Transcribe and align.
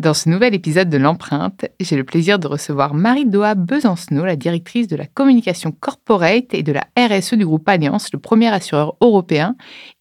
Dans 0.00 0.14
ce 0.14 0.30
nouvel 0.30 0.54
épisode 0.54 0.88
de 0.88 0.96
l'empreinte, 0.96 1.66
j'ai 1.78 1.94
le 1.94 2.04
plaisir 2.04 2.38
de 2.38 2.46
recevoir 2.46 2.94
Marie-Doa 2.94 3.54
Besancenot, 3.54 4.24
la 4.24 4.34
directrice 4.34 4.88
de 4.88 4.96
la 4.96 5.04
communication 5.04 5.72
corporate 5.78 6.54
et 6.54 6.62
de 6.62 6.72
la 6.72 6.86
RSE 6.96 7.34
du 7.34 7.44
groupe 7.44 7.68
Alliance, 7.68 8.08
le 8.10 8.18
premier 8.18 8.48
assureur 8.48 8.96
européen, 9.02 9.56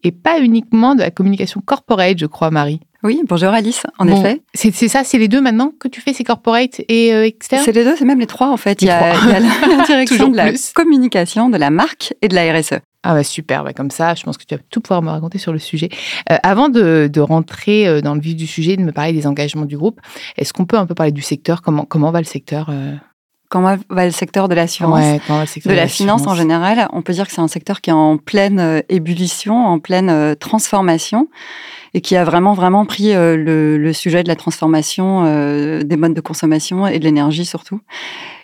et 0.05 0.13
pas 0.13 0.39
uniquement 0.39 0.95
de 0.95 1.01
la 1.01 1.11
communication 1.11 1.59
corporate, 1.59 2.17
je 2.17 2.27
crois, 2.27 2.49
Marie. 2.49 2.79
Oui, 3.03 3.21
bonjour 3.27 3.49
Alice, 3.49 3.83
en 3.97 4.07
effet. 4.07 4.41
C'est 4.53 4.71
ça, 4.87 5.03
c'est 5.03 5.17
les 5.17 5.27
deux 5.27 5.41
maintenant 5.41 5.73
que 5.77 5.89
tu 5.89 5.99
fais, 5.99 6.13
c'est 6.13 6.23
corporate 6.23 6.79
et 6.87 7.13
euh, 7.13 7.25
externe? 7.25 7.61
C'est 7.65 7.73
les 7.73 7.83
deux, 7.83 7.97
c'est 7.97 8.05
même 8.05 8.21
les 8.21 8.27
trois 8.27 8.51
en 8.51 8.57
fait. 8.57 8.81
il, 8.81 8.87
y 8.87 8.91
a, 8.91 9.15
il 9.15 9.29
y 9.29 9.33
a, 9.33 9.39
la 9.41 9.83
direction 9.85 10.29
de 10.29 10.37
la 10.37 10.51
communication, 10.75 11.49
de 11.49 11.57
la 11.57 11.71
marque 11.71 12.13
et 12.21 12.29
de 12.29 12.35
la 12.35 12.53
RSE. 12.53 12.79
Ah 13.03 13.13
bah 13.13 13.23
super, 13.23 13.63
bah 13.63 13.71
comme 13.71 13.91
ça, 13.91 14.13
je 14.13 14.23
pense 14.23 14.37
que 14.37 14.43
tu 14.43 14.55
vas 14.55 14.61
tout 14.69 14.81
pouvoir 14.81 15.01
me 15.01 15.09
raconter 15.09 15.37
sur 15.37 15.53
le 15.53 15.59
sujet. 15.59 15.87
Euh, 16.31 16.37
avant 16.43 16.67
de, 16.67 17.09
de, 17.11 17.21
rentrer 17.21 17.87
euh, 17.87 18.01
dans 18.01 18.13
le 18.13 18.19
vif 18.19 18.35
du 18.35 18.45
sujet, 18.45 18.75
de 18.75 18.83
me 18.83 18.91
parler 18.91 19.13
des 19.13 19.25
engagements 19.25 19.65
du 19.65 19.77
groupe, 19.77 20.01
est-ce 20.35 20.51
qu'on 20.51 20.65
peut 20.65 20.77
un 20.77 20.85
peu 20.85 20.95
parler 20.95 21.13
du 21.13 21.21
secteur? 21.21 21.61
Comment, 21.61 21.85
comment 21.85 22.11
va 22.11 22.19
le 22.19 22.25
secteur 22.25 22.67
euh... 22.69 22.95
Comment 23.49 23.77
va 23.89 24.05
le 24.05 24.11
secteur 24.11 24.47
de 24.47 24.53
l'assurance? 24.53 24.99
Ouais, 24.99 25.19
De 25.65 25.73
la 25.73 25.87
finance 25.87 26.27
en 26.27 26.35
général, 26.35 26.87
on 26.93 27.01
peut 27.01 27.13
dire 27.13 27.25
que 27.25 27.33
c'est 27.33 27.41
un 27.41 27.47
secteur 27.47 27.81
qui 27.81 27.89
est 27.89 27.93
en 27.93 28.17
pleine 28.17 28.83
ébullition, 28.89 29.65
en 29.65 29.79
pleine 29.79 30.35
transformation 30.35 31.29
et 31.93 32.01
qui 32.01 32.15
a 32.15 32.23
vraiment 32.23 32.53
vraiment 32.53 32.85
pris 32.85 33.13
le, 33.13 33.77
le, 33.77 33.93
sujet 33.93 34.23
de 34.23 34.27
la 34.27 34.35
transformation 34.35 35.23
des 35.83 35.97
modes 35.97 36.13
de 36.13 36.21
consommation 36.21 36.87
et 36.87 36.99
de 36.99 37.03
l'énergie 37.03 37.45
surtout. 37.45 37.81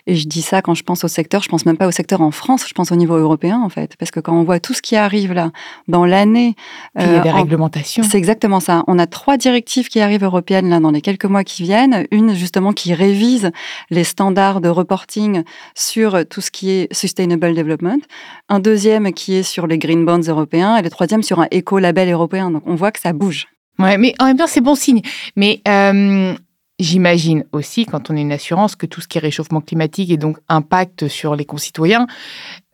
Et 0.08 0.14
je 0.14 0.28
dis 0.28 0.42
ça 0.42 0.62
quand 0.62 0.74
je 0.74 0.84
pense 0.84 1.02
au 1.02 1.08
secteur, 1.08 1.42
je 1.42 1.48
pense 1.48 1.66
même 1.66 1.76
pas 1.76 1.88
au 1.88 1.90
secteur 1.90 2.20
en 2.20 2.30
France, 2.30 2.64
je 2.68 2.74
pense 2.74 2.92
au 2.92 2.96
niveau 2.96 3.16
européen 3.16 3.60
en 3.60 3.68
fait, 3.68 3.96
parce 3.98 4.12
que 4.12 4.20
quand 4.20 4.38
on 4.38 4.44
voit 4.44 4.60
tout 4.60 4.72
ce 4.72 4.80
qui 4.80 4.94
arrive 4.94 5.32
là 5.32 5.50
dans 5.88 6.04
l'année, 6.04 6.54
il 6.96 7.02
y 7.02 7.14
a 7.16 7.20
des 7.20 7.30
réglementations. 7.30 8.04
C'est 8.04 8.16
exactement 8.16 8.60
ça. 8.60 8.84
On 8.86 9.00
a 9.00 9.08
trois 9.08 9.36
directives 9.36 9.88
qui 9.88 9.98
arrivent 9.98 10.22
européennes 10.22 10.70
là 10.70 10.78
dans 10.78 10.92
les 10.92 11.00
quelques 11.00 11.24
mois 11.24 11.42
qui 11.42 11.64
viennent. 11.64 12.06
Une 12.12 12.34
justement 12.34 12.72
qui 12.72 12.94
révise 12.94 13.50
les 13.90 14.04
standards 14.04 14.60
de 14.60 14.68
reporting 14.68 15.42
sur 15.74 16.24
tout 16.28 16.40
ce 16.40 16.52
qui 16.52 16.70
est 16.70 16.92
sustainable 16.94 17.54
development. 17.54 18.00
Un 18.48 18.60
deuxième 18.60 19.12
qui 19.12 19.34
est 19.34 19.42
sur 19.42 19.66
les 19.66 19.78
green 19.78 20.04
bonds 20.04 20.20
européens 20.20 20.76
et 20.76 20.82
le 20.82 20.90
troisième 20.90 21.24
sur 21.24 21.40
un 21.40 21.48
éco-label 21.50 22.10
européen. 22.10 22.52
Donc 22.52 22.62
on 22.66 22.76
voit 22.76 22.92
que 22.92 23.00
ça 23.00 23.12
bouge. 23.12 23.35
Ouais, 23.78 23.98
mais 23.98 24.14
en 24.18 24.26
même 24.26 24.36
temps, 24.36 24.46
c'est 24.46 24.60
bon 24.60 24.74
signe. 24.74 25.02
Mais 25.36 25.60
euh, 25.68 26.34
J'imagine 26.78 27.44
aussi, 27.52 27.86
quand 27.86 28.10
on 28.10 28.16
est 28.16 28.20
une 28.20 28.32
assurance, 28.32 28.76
que 28.76 28.84
tout 28.84 29.00
ce 29.00 29.08
qui 29.08 29.16
est 29.16 29.20
réchauffement 29.20 29.62
climatique 29.62 30.10
et 30.10 30.18
donc 30.18 30.36
impact 30.50 31.08
sur 31.08 31.34
les 31.34 31.46
concitoyens, 31.46 32.06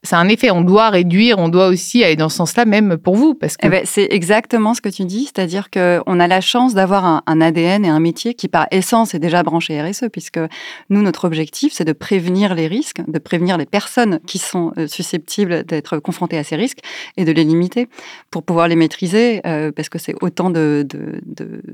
c'est 0.04 0.16
un 0.16 0.28
effet. 0.28 0.50
On 0.50 0.62
doit 0.62 0.90
réduire, 0.90 1.38
on 1.38 1.48
doit 1.48 1.68
aussi 1.68 2.02
aller 2.02 2.16
dans 2.16 2.28
ce 2.28 2.36
sens-là, 2.38 2.64
même 2.64 2.98
pour 2.98 3.14
vous. 3.14 3.34
Parce 3.34 3.56
que... 3.56 3.66
Eh 3.66 3.70
ben, 3.70 3.82
c'est 3.84 4.08
exactement 4.10 4.74
ce 4.74 4.80
que 4.80 4.88
tu 4.88 5.04
dis, 5.04 5.26
c'est-à-dire 5.26 5.70
qu'on 5.70 6.20
a 6.20 6.26
la 6.26 6.40
chance 6.40 6.74
d'avoir 6.74 7.22
un, 7.26 7.40
ADN 7.40 7.84
et 7.84 7.88
un 7.88 8.00
métier 8.00 8.34
qui, 8.34 8.48
par 8.48 8.66
essence, 8.72 9.14
est 9.14 9.20
déjà 9.20 9.42
branché 9.42 9.80
RSE, 9.80 10.06
puisque 10.12 10.40
nous, 10.90 11.02
notre 11.02 11.24
objectif, 11.24 11.72
c'est 11.72 11.84
de 11.84 11.92
prévenir 11.92 12.54
les 12.54 12.66
risques, 12.66 13.02
de 13.06 13.18
prévenir 13.18 13.56
les 13.58 13.66
personnes 13.66 14.18
qui 14.26 14.38
sont 14.38 14.72
euh, 14.76 14.88
susceptibles 14.88 15.64
d'être 15.64 15.98
confrontées 15.98 16.38
à 16.38 16.44
ces 16.44 16.56
risques 16.56 16.80
et 17.16 17.24
de 17.24 17.32
les 17.32 17.44
limiter 17.44 17.88
pour 18.30 18.42
pouvoir 18.42 18.66
les 18.66 18.76
maîtriser, 18.76 19.40
euh, 19.46 19.70
parce 19.70 19.88
que 19.88 19.98
c'est 19.98 20.14
autant 20.20 20.50
de, 20.50 20.86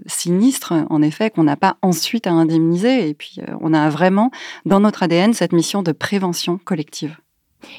sinistres, 0.06 0.74
en 0.90 1.00
effet, 1.00 1.30
qu'on 1.30 1.44
n'a 1.44 1.56
pas 1.56 1.76
ensuite 1.80 2.26
à 2.26 2.32
indemniser. 2.32 3.08
Et 3.08 3.14
puis, 3.14 3.36
euh, 3.40 3.52
on 3.60 3.72
a 3.72 3.88
vraiment, 3.88 4.30
dans 4.66 4.80
notre 4.80 5.02
ADN, 5.02 5.32
cette 5.32 5.52
mission 5.52 5.82
de 5.82 5.92
prévention 5.92 6.58
collective. 6.62 7.16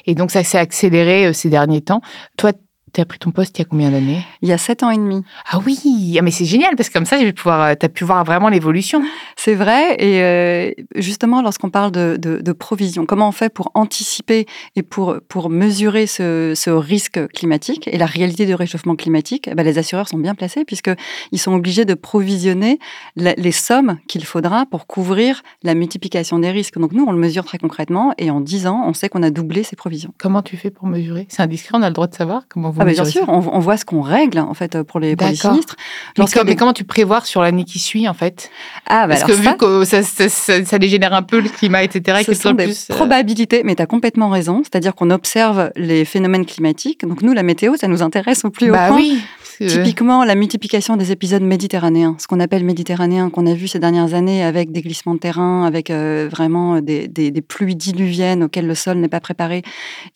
Et 0.06 0.14
donc, 0.14 0.30
ça 0.30 0.44
s'est 0.44 0.58
accéléré 0.58 1.26
euh, 1.26 1.32
ces 1.32 1.48
derniers 1.50 1.82
temps. 1.82 2.00
Toi, 2.36 2.52
tu 2.92 3.00
as 3.00 3.04
pris 3.04 3.18
ton 3.18 3.30
poste 3.30 3.58
il 3.58 3.62
y 3.62 3.64
a 3.64 3.68
combien 3.68 3.90
d'années? 3.90 4.24
Il 4.42 4.48
y 4.48 4.52
a 4.52 4.58
sept 4.58 4.82
ans 4.82 4.90
et 4.90 4.96
demi. 4.96 5.22
Ah 5.50 5.58
oui, 5.64 6.16
ah, 6.18 6.22
mais 6.22 6.30
c'est 6.30 6.44
génial 6.44 6.76
parce 6.76 6.88
que 6.88 6.94
comme 6.94 7.06
ça, 7.06 7.18
tu 7.18 7.34
as 7.46 7.88
pu 7.88 8.04
voir 8.04 8.24
vraiment 8.24 8.48
l'évolution. 8.48 9.02
C'est 9.36 9.54
vrai. 9.54 9.96
Et 9.98 10.22
euh, 10.22 10.70
justement, 10.96 11.42
lorsqu'on 11.42 11.70
parle 11.70 11.92
de, 11.92 12.16
de, 12.16 12.40
de, 12.40 12.52
provision, 12.52 13.06
comment 13.06 13.28
on 13.28 13.32
fait 13.32 13.48
pour 13.48 13.70
anticiper 13.74 14.46
et 14.76 14.82
pour, 14.82 15.16
pour 15.28 15.50
mesurer 15.50 16.06
ce, 16.06 16.52
ce 16.54 16.70
risque 16.70 17.26
climatique 17.28 17.88
et 17.88 17.98
la 17.98 18.06
réalité 18.06 18.46
du 18.46 18.54
réchauffement 18.54 18.96
climatique? 18.96 19.48
Eh 19.50 19.54
ben, 19.54 19.62
Les 19.62 19.78
assureurs 19.78 20.08
sont 20.08 20.18
bien 20.18 20.34
placés 20.34 20.64
puisqu'ils 20.64 21.38
sont 21.38 21.52
obligés 21.54 21.84
de 21.84 21.94
provisionner 21.94 22.78
la, 23.16 23.34
les 23.34 23.52
sommes 23.52 23.98
qu'il 24.08 24.24
faudra 24.24 24.66
pour 24.66 24.86
couvrir 24.86 25.42
la 25.62 25.74
multiplication 25.74 26.38
des 26.38 26.50
risques. 26.50 26.78
Donc 26.78 26.92
nous, 26.92 27.04
on 27.06 27.12
le 27.12 27.18
mesure 27.18 27.44
très 27.44 27.58
concrètement 27.58 28.12
et 28.18 28.30
en 28.30 28.40
10 28.40 28.66
ans, 28.66 28.82
on 28.86 28.94
sait 28.94 29.08
qu'on 29.08 29.22
a 29.22 29.30
doublé 29.30 29.62
ces 29.62 29.76
provisions. 29.76 30.12
Comment 30.18 30.42
tu 30.42 30.56
fais 30.56 30.70
pour 30.70 30.86
mesurer? 30.86 31.26
C'est 31.28 31.42
indiscret, 31.42 31.78
on 31.78 31.82
a 31.82 31.88
le 31.88 31.94
droit 31.94 32.06
de 32.06 32.14
savoir? 32.14 32.42
Comment 32.48 32.70
vous 32.70 32.79
ah, 32.80 32.84
bien 32.84 33.04
sûr, 33.04 33.24
on, 33.28 33.38
on, 33.52 33.58
voit 33.58 33.76
ce 33.76 33.84
qu'on 33.84 34.00
règle 34.00 34.38
en 34.38 34.54
fait 34.54 34.82
pour 34.82 35.00
les, 35.00 35.16
pour 35.16 35.28
les 35.28 35.34
sinistres. 35.34 35.76
Mais, 36.18 36.24
comme, 36.26 36.46
mais, 36.46 36.56
comment 36.56 36.72
tu 36.72 36.84
prévois 36.84 37.20
sur 37.22 37.42
l'année 37.42 37.64
qui 37.64 37.78
suit 37.78 38.08
en 38.08 38.14
fait? 38.14 38.50
Ah, 38.86 39.06
bah 39.06 39.14
Parce 39.14 39.24
que 39.24 39.34
ça, 39.34 39.50
vu 39.50 39.56
que 39.56 39.84
ça, 39.84 40.02
ça, 40.02 40.28
ça, 40.28 40.64
ça, 40.64 40.78
dégénère 40.78 41.12
un 41.12 41.22
peu 41.22 41.40
le 41.40 41.48
climat, 41.48 41.82
etc. 41.82 42.22
Ce 42.24 42.34
sont 42.34 42.52
des 42.52 42.64
plus, 42.64 42.88
euh... 42.90 42.94
probabilités, 42.94 43.62
mais 43.64 43.74
tu 43.74 43.82
as 43.82 43.86
complètement 43.86 44.28
raison. 44.28 44.62
C'est-à-dire 44.62 44.94
qu'on 44.94 45.10
observe 45.10 45.70
les 45.76 46.04
phénomènes 46.04 46.46
climatiques. 46.46 47.06
Donc 47.06 47.22
nous, 47.22 47.32
la 47.32 47.42
météo, 47.42 47.76
ça 47.76 47.88
nous 47.88 48.02
intéresse 48.02 48.44
au 48.44 48.50
plus 48.50 48.70
haut 48.70 48.74
bah 48.74 48.88
point. 48.88 48.96
Oui. 48.96 49.20
Typiquement, 49.68 50.24
la 50.24 50.34
multiplication 50.34 50.96
des 50.96 51.12
épisodes 51.12 51.42
méditerranéens, 51.42 52.16
ce 52.18 52.26
qu'on 52.26 52.40
appelle 52.40 52.64
méditerranéens, 52.64 53.28
qu'on 53.28 53.46
a 53.46 53.52
vu 53.52 53.68
ces 53.68 53.78
dernières 53.78 54.14
années 54.14 54.42
avec 54.42 54.72
des 54.72 54.80
glissements 54.80 55.14
de 55.14 55.18
terrain, 55.18 55.64
avec 55.64 55.90
euh, 55.90 56.28
vraiment 56.30 56.80
des, 56.80 57.08
des, 57.08 57.30
des, 57.30 57.42
pluies 57.42 57.76
diluviennes 57.76 58.44
auxquelles 58.44 58.66
le 58.66 58.74
sol 58.74 58.96
n'est 58.96 59.08
pas 59.08 59.20
préparé 59.20 59.62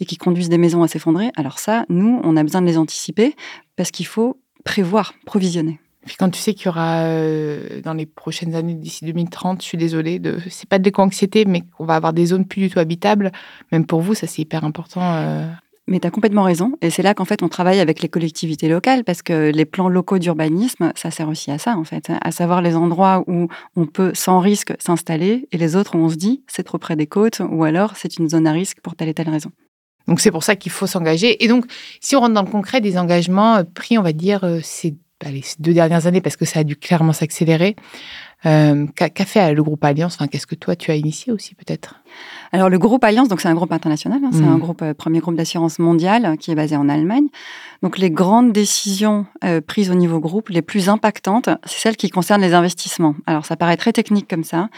et 0.01 0.07
qui 0.07 0.17
conduisent 0.17 0.49
des 0.49 0.57
maisons 0.57 0.83
à 0.83 0.89
s'effondrer. 0.89 1.31
Alors 1.37 1.59
ça, 1.59 1.85
nous, 1.91 2.21
on 2.25 2.39
a 2.39 2.43
besoin 2.43 2.54
de 2.61 2.67
les 2.67 2.79
anticiper 2.79 3.35
parce 3.77 3.91
qu'il 3.91 4.07
faut 4.07 4.39
prévoir, 4.65 5.15
provisionner. 5.27 5.81
Puis 6.07 6.17
quand 6.17 6.31
tu 6.31 6.39
sais 6.39 6.55
qu'il 6.55 6.67
y 6.67 6.69
aura 6.69 7.05
euh, 7.05 7.81
dans 7.83 7.95
les 7.95 8.07
prochaines 8.07 8.55
années 8.55 8.75
d'ici 8.75 9.05
2030, 9.05 9.63
je 9.63 9.67
suis 9.67 9.79
désolée, 9.79 10.19
de, 10.19 10.39
c'est 10.51 10.69
pas 10.69 10.79
de 10.79 10.85
l'éco-anxiété, 10.85 11.45
mais 11.47 11.63
qu'on 11.77 11.87
va 11.87 11.95
avoir 11.95 12.13
des 12.13 12.27
zones 12.27 12.47
plus 12.47 12.63
du 12.63 12.71
tout 12.71 12.79
habitables. 12.79 13.33
Même 13.73 13.87
pour 13.87 14.01
vous, 14.01 14.15
ça 14.15 14.27
c'est 14.27 14.43
hyper 14.43 14.65
important. 14.65 15.01
Euh... 15.03 15.47
Mais 15.87 16.01
tu 16.01 16.07
as 16.07 16.11
complètement 16.11 16.45
raison. 16.45 16.73
Et 16.81 16.89
c'est 16.89 17.03
là 17.03 17.13
qu'en 17.13 17.27
fait, 17.27 17.43
on 17.43 17.49
travaille 17.49 17.79
avec 17.79 18.01
les 18.01 18.09
collectivités 18.09 18.69
locales 18.69 19.05
parce 19.05 19.21
que 19.21 19.51
les 19.51 19.67
plans 19.67 19.91
locaux 19.91 20.19
d'urbanisme, 20.19 20.93
ça 20.95 21.11
sert 21.11 21.29
aussi 21.29 21.51
à 21.51 21.59
ça, 21.59 21.77
en 21.77 21.85
fait. 21.85 22.11
À 22.23 22.31
savoir 22.31 22.63
les 22.63 22.75
endroits 22.75 23.23
où 23.27 23.49
on 23.77 23.87
peut 23.87 24.13
sans 24.15 24.41
risque 24.41 24.73
s'installer 24.79 25.47
et 25.53 25.59
les 25.59 25.77
autres 25.77 25.95
où 25.95 25.99
on 25.99 26.09
se 26.09 26.17
dit 26.17 26.43
c'est 26.47 26.63
trop 26.63 26.79
près 26.79 26.97
des 26.97 27.07
côtes 27.07 27.43
ou 27.47 27.65
alors 27.65 27.97
c'est 27.97 28.17
une 28.17 28.31
zone 28.31 28.47
à 28.47 28.53
risque 28.53 28.81
pour 28.81 28.97
telle 28.97 29.09
et 29.09 29.15
telle 29.15 29.29
raison. 29.29 29.51
Donc 30.09 30.21
c'est 30.21 30.31
pour 30.31 30.45
ça 30.45 30.57
qu'il 30.57 30.73
faut 30.73 30.87
s'engager. 30.87 31.43
Et 31.45 31.49
donc, 31.49 31.65
si 32.01 32.17
on 32.17 32.21
rentre 32.21 32.35
dans 32.35 32.43
le 32.43 32.51
concret 32.51 32.81
des 32.81 32.99
engagements 32.99 33.57
euh, 33.57 33.63
pris, 33.65 33.99
on 33.99 34.03
va 34.03 34.13
dire, 34.13 34.45
euh, 34.45 34.61
ces, 34.63 34.95
ces 35.23 35.57
deux 35.59 35.75
dernières 35.75 36.07
années, 36.07 36.21
parce 36.21 36.37
que 36.37 36.45
ça 36.45 36.61
a 36.61 36.65
dû 36.65 36.77
clairement 36.77 37.13
s'accélérer, 37.13 37.77
euh, 38.47 38.87
qu'a 38.95 39.25
fait 39.25 39.55
le 39.55 39.63
groupe 39.63 39.85
Alliance? 39.85 40.15
Enfin, 40.15 40.29
Qu'est-ce 40.29 40.47
que 40.47 40.55
toi, 40.55 40.77
tu 40.77 40.91
as 40.91 40.97
initié 40.97 41.33
aussi 41.33 41.55
peut-être? 41.55 42.01
Alors 42.53 42.69
le 42.69 42.79
groupe 42.79 43.03
Alliance, 43.03 43.29
donc 43.29 43.41
c'est 43.41 43.49
un 43.49 43.55
groupe 43.55 43.73
international, 43.73 44.21
hein, 44.25 44.31
c'est 44.33 44.45
un 44.45 44.59
groupe 44.59 44.83
euh, 44.83 44.95
premier 44.95 45.19
groupe 45.19 45.35
d'assurance 45.35 45.79
mondial 45.79 46.25
euh, 46.25 46.37
qui 46.37 46.53
est 46.53 46.55
basé 46.55 46.77
en 46.77 46.89
Allemagne. 46.89 47.27
Donc 47.83 47.99
les 47.99 48.11
grandes 48.11 48.53
décisions 48.53 49.27
euh, 49.43 49.61
prises 49.61 49.91
au 49.91 49.95
niveau 49.95 50.21
groupe, 50.21 50.49
les 50.49 50.63
plus 50.63 50.89
impactantes, 50.89 51.49
c'est 51.65 51.81
celles 51.81 51.97
qui 51.97 52.11
concernent 52.11 52.43
les 52.43 52.55
investissements. 52.55 53.15
Alors 53.27 53.45
ça 53.45 53.57
paraît 53.57 53.77
très 53.77 53.93
technique 53.93 54.29
comme 54.29 54.45
ça, 54.45 54.69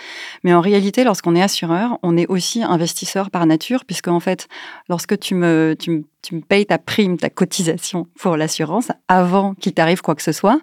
mais 0.43 0.55
en 0.55 0.61
réalité, 0.61 1.05
lorsqu'on 1.05 1.37
est 1.37 1.43
assureur, 1.43 1.99
on 2.03 2.17
est 2.17 2.27
aussi 2.29 2.62
investisseur 2.62 3.31
par 3.31 3.47
nature, 3.47 3.85
puisque 3.85 4.09
en 4.09 4.21
fait, 4.21 4.49
lorsque 4.89 5.19
tu 5.19 5.35
me, 5.35 5.77
tu 5.79 5.91
me, 5.91 6.05
tu 6.23 6.35
me 6.35 6.41
payes 6.41 6.67
ta 6.67 6.79
prime, 6.79 7.19
ta 7.19 7.31
cotisation 7.31 8.07
pour 8.19 8.37
l'assurance, 8.37 8.91
avant 9.07 9.55
qu'il 9.55 9.73
t'arrive 9.73 10.03
quoi 10.03 10.15
que 10.15 10.23
ce 10.23 10.33
soit, 10.33 10.59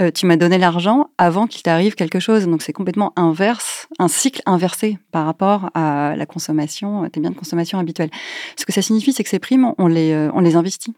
euh, 0.00 0.10
tu 0.12 0.26
m'as 0.26 0.36
donné 0.36 0.58
l'argent 0.58 1.08
avant 1.18 1.46
qu'il 1.46 1.62
t'arrive 1.62 1.94
quelque 1.94 2.20
chose. 2.20 2.46
Donc 2.48 2.62
c'est 2.62 2.72
complètement 2.72 3.12
inverse, 3.16 3.86
un 3.98 4.08
cycle 4.08 4.42
inversé 4.46 4.98
par 5.12 5.26
rapport 5.26 5.70
à 5.74 6.14
la 6.16 6.26
consommation, 6.26 7.02
à 7.02 7.10
tes 7.10 7.20
biens 7.20 7.30
de 7.30 7.36
consommation 7.36 7.78
habituels. 7.78 8.10
Ce 8.56 8.64
que 8.64 8.72
ça 8.72 8.82
signifie, 8.82 9.12
c'est 9.12 9.22
que 9.22 9.30
ces 9.30 9.38
primes, 9.38 9.72
on 9.78 9.86
les, 9.86 10.12
euh, 10.12 10.30
on 10.34 10.40
les 10.40 10.56
investit. 10.56 10.94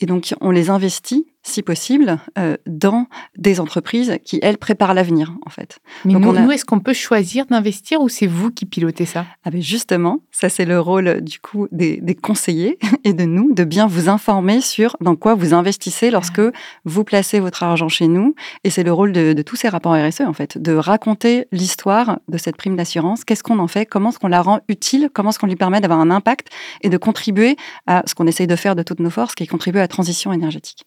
Et 0.00 0.06
donc, 0.06 0.34
on 0.40 0.50
les 0.50 0.70
investit, 0.70 1.26
si 1.46 1.62
possible, 1.62 2.18
euh, 2.38 2.56
dans 2.66 3.06
des 3.36 3.60
entreprises 3.60 4.18
qui, 4.24 4.38
elles, 4.42 4.58
préparent 4.58 4.94
l'avenir, 4.94 5.34
en 5.46 5.50
fait. 5.50 5.78
Mais 6.04 6.14
Donc, 6.14 6.22
nous, 6.22 6.28
on 6.30 6.34
a- 6.36 6.40
nous, 6.40 6.50
est-ce 6.50 6.64
qu'on 6.64 6.80
peut 6.80 6.94
choisir 6.94 7.46
d'investir 7.46 8.00
ou 8.00 8.08
c'est 8.08 8.26
vous 8.26 8.50
qui 8.50 8.64
pilotez 8.66 9.04
ça? 9.04 9.26
Ah 9.44 9.50
ben 9.50 9.60
justement, 9.62 10.20
ça 10.32 10.48
c'est 10.48 10.64
le 10.64 10.80
rôle 10.80 11.20
du 11.20 11.38
coup 11.38 11.68
des, 11.70 11.98
des 12.00 12.14
conseillers 12.14 12.78
et 13.04 13.12
de 13.12 13.24
nous 13.24 13.52
de 13.52 13.62
bien 13.64 13.86
vous 13.86 14.08
informer 14.08 14.60
sur 14.62 14.96
dans 15.00 15.16
quoi 15.16 15.34
vous 15.34 15.52
investissez 15.54 16.10
lorsque 16.10 16.40
vous 16.84 17.04
placez 17.04 17.40
votre 17.40 17.62
argent 17.62 17.88
chez 17.88 18.08
nous. 18.08 18.34
Et 18.64 18.70
c'est 18.70 18.82
le 18.82 18.92
rôle 18.92 19.12
de, 19.12 19.34
de 19.34 19.42
tous 19.42 19.56
ces 19.56 19.68
rapports 19.68 19.92
RSE 19.94 20.22
en 20.22 20.32
fait, 20.32 20.56
de 20.56 20.72
raconter 20.74 21.46
l'histoire 21.52 22.20
de 22.28 22.38
cette 22.38 22.56
prime 22.56 22.74
d'assurance, 22.76 23.24
qu'est-ce 23.24 23.42
qu'on 23.42 23.58
en 23.58 23.68
fait, 23.68 23.84
comment 23.84 24.08
est-ce 24.08 24.18
qu'on 24.18 24.28
la 24.28 24.40
rend 24.42 24.60
utile, 24.68 25.10
comment 25.12 25.28
est-ce 25.30 25.38
qu'on 25.38 25.46
lui 25.46 25.56
permet 25.56 25.80
d'avoir 25.82 26.00
un 26.00 26.10
impact 26.10 26.48
et 26.80 26.88
de 26.88 26.96
contribuer 26.96 27.56
à 27.86 28.02
ce 28.06 28.14
qu'on 28.14 28.26
essaye 28.26 28.46
de 28.46 28.56
faire 28.56 28.74
de 28.76 28.82
toutes 28.82 29.00
nos 29.00 29.10
forces, 29.10 29.34
qui 29.34 29.42
est 29.44 29.46
contribuer 29.46 29.80
à 29.80 29.84
la 29.84 29.88
transition 29.88 30.32
énergétique? 30.32 30.84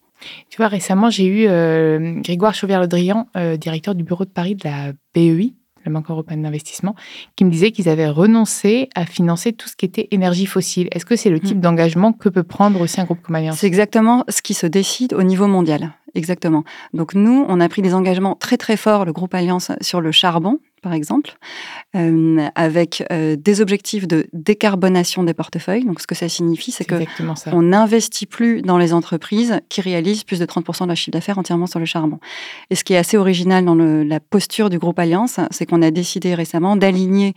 Tu 0.50 0.56
vois, 0.56 0.68
récemment, 0.68 1.10
j'ai 1.10 1.26
eu 1.26 1.46
euh, 1.48 2.20
Grégoire 2.20 2.54
Chauvière-Le 2.54 2.88
Drian, 2.88 3.28
euh, 3.36 3.56
directeur 3.56 3.94
du 3.94 4.04
bureau 4.04 4.24
de 4.24 4.30
Paris 4.30 4.54
de 4.54 4.64
la 4.64 4.92
BEI, 5.14 5.54
la 5.84 5.92
Banque 5.92 6.10
européenne 6.10 6.42
d'investissement, 6.42 6.94
qui 7.36 7.44
me 7.44 7.50
disait 7.50 7.70
qu'ils 7.70 7.88
avaient 7.88 8.08
renoncé 8.08 8.88
à 8.94 9.06
financer 9.06 9.52
tout 9.52 9.68
ce 9.68 9.76
qui 9.76 9.86
était 9.86 10.08
énergie 10.10 10.46
fossile. 10.46 10.88
Est-ce 10.92 11.06
que 11.06 11.16
c'est 11.16 11.30
le 11.30 11.40
type 11.40 11.60
d'engagement 11.60 12.12
que 12.12 12.28
peut 12.28 12.42
prendre 12.42 12.80
aussi 12.80 13.00
un 13.00 13.04
groupe 13.04 13.22
comme 13.22 13.36
Alliance 13.36 13.58
C'est 13.58 13.66
exactement 13.66 14.24
ce 14.28 14.42
qui 14.42 14.54
se 14.54 14.66
décide 14.66 15.14
au 15.14 15.22
niveau 15.22 15.46
mondial. 15.46 15.92
Exactement. 16.14 16.64
Donc 16.94 17.14
nous, 17.14 17.44
on 17.48 17.60
a 17.60 17.68
pris 17.68 17.82
des 17.82 17.94
engagements 17.94 18.34
très 18.34 18.56
très 18.56 18.76
forts, 18.76 19.04
le 19.04 19.12
groupe 19.12 19.34
Alliance, 19.34 19.70
sur 19.80 20.00
le 20.00 20.10
charbon, 20.12 20.58
par 20.82 20.92
exemple, 20.92 21.36
euh, 21.96 22.46
avec 22.54 23.04
euh, 23.12 23.36
des 23.36 23.60
objectifs 23.60 24.06
de 24.08 24.26
décarbonation 24.32 25.22
des 25.24 25.34
portefeuilles. 25.34 25.84
Donc 25.84 26.00
ce 26.00 26.06
que 26.06 26.14
ça 26.14 26.28
signifie, 26.28 26.70
c'est 26.70 26.78
C'est 26.84 26.84
que 26.84 26.94
exactement 26.94 27.36
ça. 27.36 27.50
on 27.54 27.62
n'investit 27.62 28.26
plus 28.26 28.62
dans 28.62 28.78
les 28.78 28.92
entreprises 28.92 29.60
qui 29.68 29.80
réalisent 29.80 30.24
plus 30.24 30.38
de 30.38 30.46
30% 30.46 30.82
de 30.84 30.88
leur 30.88 30.96
chiffre 30.96 31.10
d'affaires 31.12 31.38
entièrement 31.38 31.66
sur 31.66 31.78
le 31.80 31.84
charbon. 31.86 32.18
Et 32.70 32.74
ce 32.74 32.84
qui 32.84 32.94
est 32.94 32.98
assez 32.98 33.16
original 33.16 33.64
dans 33.64 33.74
le- 33.74 34.02
la 34.04 34.20
posture 34.20 34.70
du 34.70 34.78
groupe 34.78 34.98
Alliance, 34.98 35.40
c'est 35.50 35.66
qu'on 35.66 35.82
a 35.82 35.90
décidé 35.90 36.34
récemment 36.34 36.76
d'aligner 36.76 37.34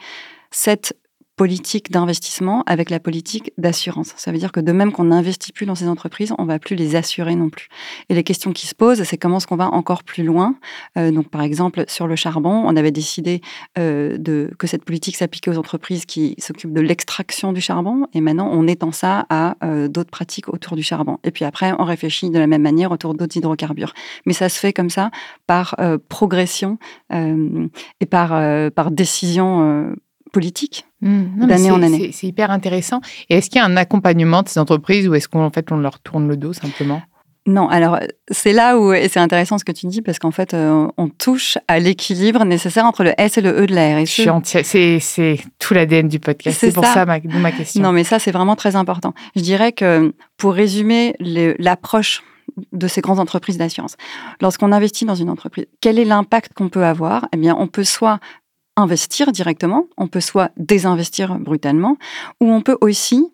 cette 0.51 0.95
politique 1.41 1.89
d'investissement 1.89 2.61
avec 2.67 2.91
la 2.91 2.99
politique 2.99 3.51
d'assurance. 3.57 4.13
Ça 4.15 4.31
veut 4.31 4.37
dire 4.37 4.51
que 4.51 4.59
de 4.59 4.71
même 4.71 4.91
qu'on 4.91 5.05
n'investit 5.05 5.51
plus 5.51 5.65
dans 5.65 5.73
ces 5.73 5.87
entreprises, 5.87 6.35
on 6.37 6.45
va 6.45 6.59
plus 6.59 6.75
les 6.75 6.95
assurer 6.95 7.33
non 7.33 7.49
plus. 7.49 7.67
Et 8.09 8.13
les 8.13 8.23
questions 8.23 8.53
qui 8.53 8.67
se 8.67 8.75
posent, 8.75 9.01
c'est 9.01 9.17
comment 9.17 9.37
est-ce 9.37 9.47
qu'on 9.47 9.55
va 9.55 9.69
encore 9.69 10.03
plus 10.03 10.23
loin? 10.23 10.53
Euh, 10.99 11.09
donc, 11.09 11.29
par 11.29 11.41
exemple, 11.41 11.85
sur 11.87 12.05
le 12.05 12.15
charbon, 12.15 12.63
on 12.67 12.75
avait 12.75 12.91
décidé 12.91 13.41
euh, 13.79 14.19
que 14.59 14.67
cette 14.67 14.85
politique 14.85 15.17
s'appliquait 15.17 15.49
aux 15.49 15.57
entreprises 15.57 16.05
qui 16.05 16.35
s'occupent 16.37 16.73
de 16.73 16.81
l'extraction 16.81 17.53
du 17.53 17.59
charbon, 17.59 18.05
et 18.13 18.21
maintenant 18.21 18.47
on 18.51 18.67
étend 18.67 18.91
ça 18.91 19.25
à 19.31 19.57
euh, 19.63 19.87
d'autres 19.87 20.11
pratiques 20.11 20.47
autour 20.47 20.75
du 20.75 20.83
charbon. 20.83 21.17
Et 21.23 21.31
puis 21.31 21.43
après, 21.43 21.73
on 21.79 21.85
réfléchit 21.85 22.29
de 22.29 22.37
la 22.37 22.45
même 22.45 22.61
manière 22.61 22.91
autour 22.91 23.15
d'autres 23.15 23.35
hydrocarbures. 23.35 23.95
Mais 24.27 24.33
ça 24.33 24.47
se 24.47 24.59
fait 24.59 24.73
comme 24.73 24.91
ça, 24.91 25.09
par 25.47 25.75
progression 26.07 26.77
et 27.11 28.05
par, 28.05 28.29
par 28.73 28.91
décision 28.91 29.95
politique. 30.31 30.85
Mmh, 31.01 31.47
d'année 31.47 31.71
en 31.71 31.81
année. 31.81 32.11
c'est- 32.13 32.27
hyper 32.27 32.51
intéressant. 32.51 33.01
Et 33.29 33.37
est-ce 33.37 33.49
qu'il 33.49 33.59
y 33.59 33.61
a 33.61 33.65
un 33.65 33.75
accompagnement 33.77 34.43
de 34.43 34.49
ces 34.49 34.59
entreprises 34.59 35.07
ou 35.07 35.15
est-ce 35.15 35.27
qu'en 35.27 35.49
fait 35.49 35.71
on 35.71 35.77
leur 35.77 35.99
tourne 35.99 36.27
le 36.27 36.37
dos 36.37 36.53
simplement? 36.53 37.01
Non, 37.47 37.67
alors 37.69 37.97
c'est 38.29 38.53
là 38.53 38.77
où, 38.77 38.93
et 38.93 39.07
c'est 39.07 39.19
intéressant 39.19 39.57
ce 39.57 39.65
que 39.65 39.71
tu 39.71 39.87
dis, 39.87 40.03
parce 40.03 40.19
qu'en 40.19 40.29
fait, 40.29 40.53
euh, 40.53 40.87
on 40.97 41.09
touche 41.09 41.57
à 41.67 41.79
l'équilibre 41.79 42.45
nécessaire 42.45 42.85
entre 42.85 43.03
le 43.03 43.13
S 43.19 43.35
et 43.39 43.41
le 43.41 43.49
E 43.63 43.65
de 43.65 43.73
la 43.73 43.97
Je 43.97 44.03
RSE. 44.03 44.09
suis 44.11 44.29
entière. 44.29 44.63
C'est 44.63 45.39
tout 45.57 45.73
l'ADN 45.73 46.07
du 46.07 46.19
podcast. 46.19 46.59
C'est 46.59 46.71
pour 46.71 46.85
ça. 46.85 46.93
ça 46.93 47.05
ma, 47.07 47.17
ma 47.19 47.51
question. 47.51 47.81
Non, 47.81 47.93
mais 47.93 48.03
ça, 48.03 48.19
c'est 48.19 48.29
vraiment 48.31 48.55
très 48.55 48.75
important. 48.75 49.15
Je 49.35 49.41
dirais 49.41 49.71
que 49.71 50.13
pour 50.37 50.53
résumer 50.53 51.15
l'approche 51.57 52.21
de 52.73 52.87
ces 52.87 53.01
grandes 53.01 53.19
entreprises 53.19 53.57
d'assurance, 53.57 53.95
lorsqu'on 54.39 54.71
investit 54.71 55.05
dans 55.05 55.15
une 55.15 55.29
entreprise, 55.29 55.65
quel 55.79 55.97
est 55.97 56.05
l'impact 56.05 56.53
qu'on 56.53 56.69
peut 56.69 56.85
avoir? 56.85 57.27
Eh 57.33 57.37
bien, 57.37 57.55
on 57.57 57.65
peut 57.65 57.83
soit 57.83 58.19
investir 58.77 59.31
directement, 59.31 59.85
on 59.97 60.07
peut 60.07 60.21
soit 60.21 60.51
désinvestir 60.57 61.37
brutalement, 61.39 61.97
ou 62.39 62.51
on 62.51 62.61
peut 62.61 62.77
aussi 62.81 63.27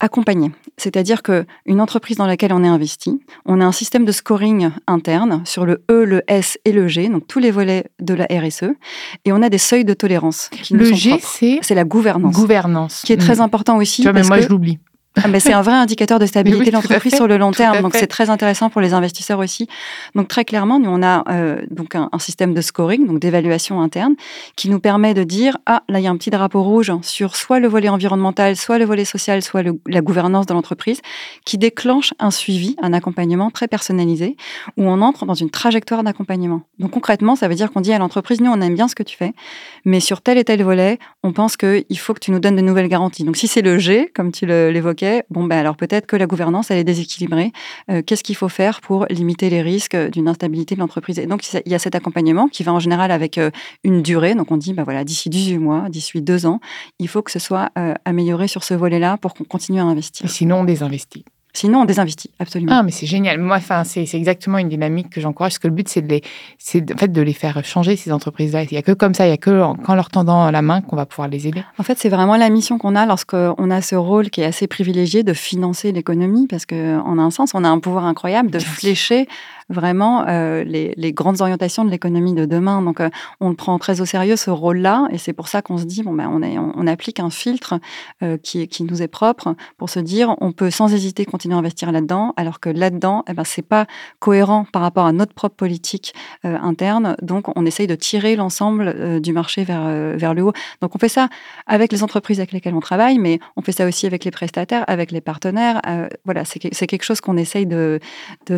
accompagner. 0.00 0.50
C'est-à-dire 0.78 1.22
que 1.22 1.46
une 1.64 1.80
entreprise 1.80 2.16
dans 2.16 2.26
laquelle 2.26 2.52
on 2.52 2.64
est 2.64 2.68
investi, 2.68 3.20
on 3.46 3.60
a 3.60 3.64
un 3.64 3.70
système 3.70 4.04
de 4.04 4.10
scoring 4.10 4.70
interne 4.88 5.42
sur 5.44 5.64
le 5.64 5.84
E, 5.90 6.04
le 6.04 6.22
S 6.26 6.58
et 6.64 6.72
le 6.72 6.88
G, 6.88 7.08
donc 7.08 7.28
tous 7.28 7.38
les 7.38 7.52
volets 7.52 7.84
de 8.00 8.14
la 8.14 8.26
RSE, 8.28 8.64
et 9.24 9.32
on 9.32 9.42
a 9.42 9.48
des 9.48 9.58
seuils 9.58 9.84
de 9.84 9.94
tolérance 9.94 10.48
qui 10.48 10.74
nous 10.74 10.80
le 10.80 10.86
sont 10.86 10.94
G, 10.96 11.18
c'est 11.20 11.58
C'est 11.62 11.76
la 11.76 11.84
gouvernance, 11.84 12.34
gouvernance. 12.34 13.02
qui 13.04 13.12
est 13.12 13.16
très 13.16 13.36
Mmh. 13.36 13.40
important 13.42 13.76
aussi. 13.76 14.02
Tu 14.02 14.08
vois, 14.10 14.12
mais 14.12 14.26
moi 14.26 14.38
que- 14.38 14.42
je 14.44 14.48
l'oublie. 14.48 14.78
Ah, 15.16 15.40
c'est 15.40 15.52
un 15.52 15.62
vrai 15.62 15.74
indicateur 15.74 16.18
de 16.18 16.26
stabilité 16.26 16.60
oui, 16.60 16.66
de 16.66 16.72
l'entreprise 16.72 17.14
sur 17.14 17.26
le 17.26 17.36
long 17.36 17.50
terme. 17.52 17.76
Donc 17.82 17.92
c'est 18.00 18.06
très 18.06 18.30
intéressant 18.30 18.70
pour 18.70 18.80
les 18.80 18.94
investisseurs 18.94 19.38
aussi. 19.38 19.68
Donc 20.14 20.28
très 20.28 20.44
clairement, 20.44 20.78
nous 20.78 20.90
on 20.90 21.02
a 21.02 21.24
euh, 21.30 21.62
donc 21.70 21.94
un, 21.94 22.08
un 22.12 22.18
système 22.18 22.54
de 22.54 22.60
scoring, 22.60 23.06
donc 23.06 23.18
d'évaluation 23.18 23.80
interne, 23.82 24.14
qui 24.56 24.70
nous 24.70 24.80
permet 24.80 25.14
de 25.14 25.22
dire 25.24 25.58
ah 25.66 25.82
là 25.88 25.98
il 26.00 26.02
y 26.04 26.06
a 26.06 26.10
un 26.10 26.16
petit 26.16 26.30
drapeau 26.30 26.62
rouge 26.62 26.92
sur 27.02 27.36
soit 27.36 27.58
le 27.60 27.68
volet 27.68 27.88
environnemental, 27.88 28.56
soit 28.56 28.78
le 28.78 28.84
volet 28.84 29.04
social, 29.04 29.42
soit 29.42 29.62
le- 29.62 29.78
la 29.86 30.00
gouvernance 30.00 30.46
de 30.46 30.54
l'entreprise, 30.54 31.00
qui 31.44 31.58
déclenche 31.58 32.14
un 32.18 32.30
suivi, 32.30 32.76
un 32.82 32.92
accompagnement 32.92 33.50
très 33.50 33.68
personnalisé, 33.68 34.36
où 34.76 34.84
on 34.88 35.00
entre 35.02 35.26
dans 35.26 35.34
une 35.34 35.50
trajectoire 35.50 36.02
d'accompagnement. 36.04 36.62
Donc 36.78 36.92
concrètement, 36.92 37.36
ça 37.36 37.48
veut 37.48 37.54
dire 37.54 37.70
qu'on 37.72 37.80
dit 37.80 37.92
à 37.92 37.98
l'entreprise 37.98 38.40
nous 38.40 38.50
on 38.50 38.60
aime 38.60 38.74
bien 38.74 38.88
ce 38.88 38.94
que 38.94 39.02
tu 39.02 39.16
fais, 39.16 39.32
mais 39.84 40.00
sur 40.00 40.20
tel 40.22 40.38
et 40.38 40.44
tel 40.44 40.62
volet, 40.62 40.98
on 41.22 41.32
pense 41.32 41.56
qu'il 41.56 41.98
faut 41.98 42.14
que 42.14 42.20
tu 42.20 42.30
nous 42.30 42.38
donnes 42.40 42.56
de 42.56 42.62
nouvelles 42.62 42.88
garanties. 42.88 43.24
Donc 43.24 43.36
si 43.36 43.46
c'est 43.46 43.62
le 43.62 43.78
G, 43.78 44.10
comme 44.14 44.32
tu 44.32 44.46
le- 44.46 44.70
bon 45.30 45.44
ben 45.44 45.58
alors 45.58 45.76
peut-être 45.76 46.06
que 46.06 46.16
la 46.16 46.26
gouvernance 46.26 46.70
elle 46.70 46.78
est 46.78 46.84
déséquilibrée. 46.84 47.52
Euh, 47.90 48.02
Qu'est-ce 48.04 48.22
qu'il 48.22 48.36
faut 48.36 48.48
faire 48.48 48.80
pour 48.80 49.06
limiter 49.10 49.50
les 49.50 49.62
risques 49.62 49.96
d'une 49.96 50.28
instabilité 50.28 50.74
de 50.74 50.80
l'entreprise? 50.80 51.18
Et 51.18 51.26
donc 51.26 51.46
il 51.52 51.70
y 51.70 51.74
a 51.74 51.78
cet 51.78 51.94
accompagnement 51.94 52.48
qui 52.48 52.62
va 52.62 52.72
en 52.72 52.80
général 52.80 53.10
avec 53.10 53.38
euh, 53.38 53.50
une 53.84 54.02
durée. 54.02 54.34
Donc 54.34 54.50
on 54.50 54.56
dit 54.56 54.72
bah 54.72 54.84
voilà 54.84 55.04
d'ici 55.04 55.28
18 55.28 55.58
mois, 55.58 55.88
d'ici 55.88 56.20
deux 56.20 56.46
ans, 56.46 56.60
il 56.98 57.08
faut 57.08 57.22
que 57.22 57.30
ce 57.30 57.38
soit 57.38 57.70
euh, 57.78 57.94
amélioré 58.04 58.48
sur 58.48 58.64
ce 58.64 58.74
volet-là 58.74 59.16
pour 59.16 59.34
qu'on 59.34 59.44
continue 59.44 59.80
à 59.80 59.84
investir. 59.84 60.26
Et 60.26 60.28
sinon, 60.28 60.60
on 60.60 60.64
désinvestit. 60.64 61.24
Sinon 61.54 61.82
on 61.82 61.84
désinvestit 61.84 62.30
absolument. 62.38 62.72
Ah, 62.74 62.82
mais 62.82 62.90
c'est 62.90 63.06
génial. 63.06 63.38
Moi, 63.38 63.56
enfin, 63.56 63.84
c'est 63.84 64.08
exactement 64.14 64.58
une 64.58 64.70
dynamique 64.70 65.10
que 65.10 65.20
j'encourage. 65.20 65.52
Parce 65.52 65.58
que 65.58 65.68
le 65.68 65.74
but, 65.74 65.88
c'est 65.88 66.00
de 66.00 66.08
les, 66.08 66.22
c'est 66.58 66.92
en 66.92 66.96
fait 66.96 67.12
de 67.12 67.20
les 67.20 67.34
faire 67.34 67.62
changer 67.64 67.96
ces 67.96 68.10
entreprises-là. 68.10 68.62
Il 68.64 68.72
y 68.72 68.78
a 68.78 68.82
que 68.82 68.92
comme 68.92 69.14
ça, 69.14 69.26
il 69.26 69.30
y 69.30 69.34
a 69.34 69.36
que 69.36 69.60
en, 69.60 69.74
qu'en 69.74 69.94
leur 69.94 70.08
tendant 70.08 70.50
la 70.50 70.62
main 70.62 70.80
qu'on 70.80 70.96
va 70.96 71.04
pouvoir 71.04 71.28
les 71.28 71.46
aider. 71.46 71.62
En 71.78 71.82
fait, 71.82 71.98
c'est 71.98 72.08
vraiment 72.08 72.36
la 72.36 72.48
mission 72.48 72.78
qu'on 72.78 72.96
a 72.96 73.04
lorsqu'on 73.04 73.70
a 73.70 73.82
ce 73.82 73.94
rôle 73.94 74.30
qui 74.30 74.40
est 74.40 74.46
assez 74.46 74.66
privilégié 74.66 75.22
de 75.22 75.34
financer 75.34 75.92
l'économie, 75.92 76.46
parce 76.46 76.64
qu'en 76.64 77.18
un 77.18 77.30
sens, 77.30 77.52
on 77.54 77.64
a 77.64 77.68
un 77.68 77.80
pouvoir 77.80 78.06
incroyable 78.06 78.50
de 78.50 78.58
flécher 78.58 79.28
vraiment 79.72 80.24
euh, 80.28 80.64
les, 80.64 81.12
grandes 81.12 81.40
orientations 81.40 81.84
de 81.84 81.90
l'économie 81.90 82.34
de 82.34 82.44
demain. 82.44 82.82
Donc, 82.82 83.00
euh, 83.00 83.10
on 83.40 83.54
prend 83.54 83.78
très 83.78 84.00
au 84.00 84.04
sérieux 84.04 84.36
ce 84.36 84.50
rôle-là, 84.50 85.08
et 85.10 85.18
c'est 85.18 85.32
pour 85.32 85.48
ça 85.48 85.62
qu'on 85.62 85.78
se 85.78 85.84
dit, 85.84 86.02
bon, 86.02 86.12
ben, 86.12 86.28
on, 86.28 86.86
applique 86.86 87.20
un 87.20 87.30
filtre 87.30 87.78
euh, 88.22 88.36
qui, 88.36 88.68
nous 88.84 89.02
est 89.02 89.08
propre 89.08 89.54
pour 89.78 89.88
se 89.88 90.00
dire, 90.00 90.34
on 90.40 90.52
peut 90.52 90.70
sans 90.70 90.92
hésiter 90.92 91.24
continuer 91.24 91.54
à 91.54 91.58
investir 91.58 91.92
là-dedans, 91.92 92.34
alors 92.36 92.60
que 92.60 92.68
là-dedans, 92.68 93.24
eh 93.28 93.32
ben, 93.32 93.44
c'est 93.44 93.62
pas 93.62 93.86
cohérent 94.18 94.66
par 94.72 94.82
rapport 94.82 95.06
à 95.06 95.12
notre 95.12 95.32
propre 95.32 95.56
politique 95.56 96.14
interne. 96.42 97.16
Donc, 97.22 97.56
on 97.56 97.64
essaye 97.64 97.86
de 97.86 97.94
tirer 97.94 98.36
l'ensemble 98.36 99.20
du 99.20 99.32
marché 99.32 99.64
vers, 99.64 100.34
le 100.34 100.42
haut. 100.42 100.52
Donc, 100.80 100.94
on 100.94 100.98
fait 100.98 101.08
ça 101.08 101.28
avec 101.66 101.92
les 101.92 102.02
entreprises 102.02 102.40
avec 102.40 102.52
lesquelles 102.52 102.74
on 102.74 102.80
travaille, 102.80 103.18
mais 103.18 103.38
on 103.56 103.62
fait 103.62 103.72
ça 103.72 103.86
aussi 103.86 104.06
avec 104.06 104.24
les 104.24 104.30
prestataires, 104.30 104.84
avec 104.88 105.12
les 105.12 105.20
partenaires. 105.20 105.80
Voilà, 106.24 106.44
c'est 106.44 106.58
que- 106.58 106.68
c'est 106.72 106.86
quelque 106.86 107.04
chose 107.04 107.20
qu'on 107.20 107.36
essaye 107.36 107.66
de, 107.66 108.00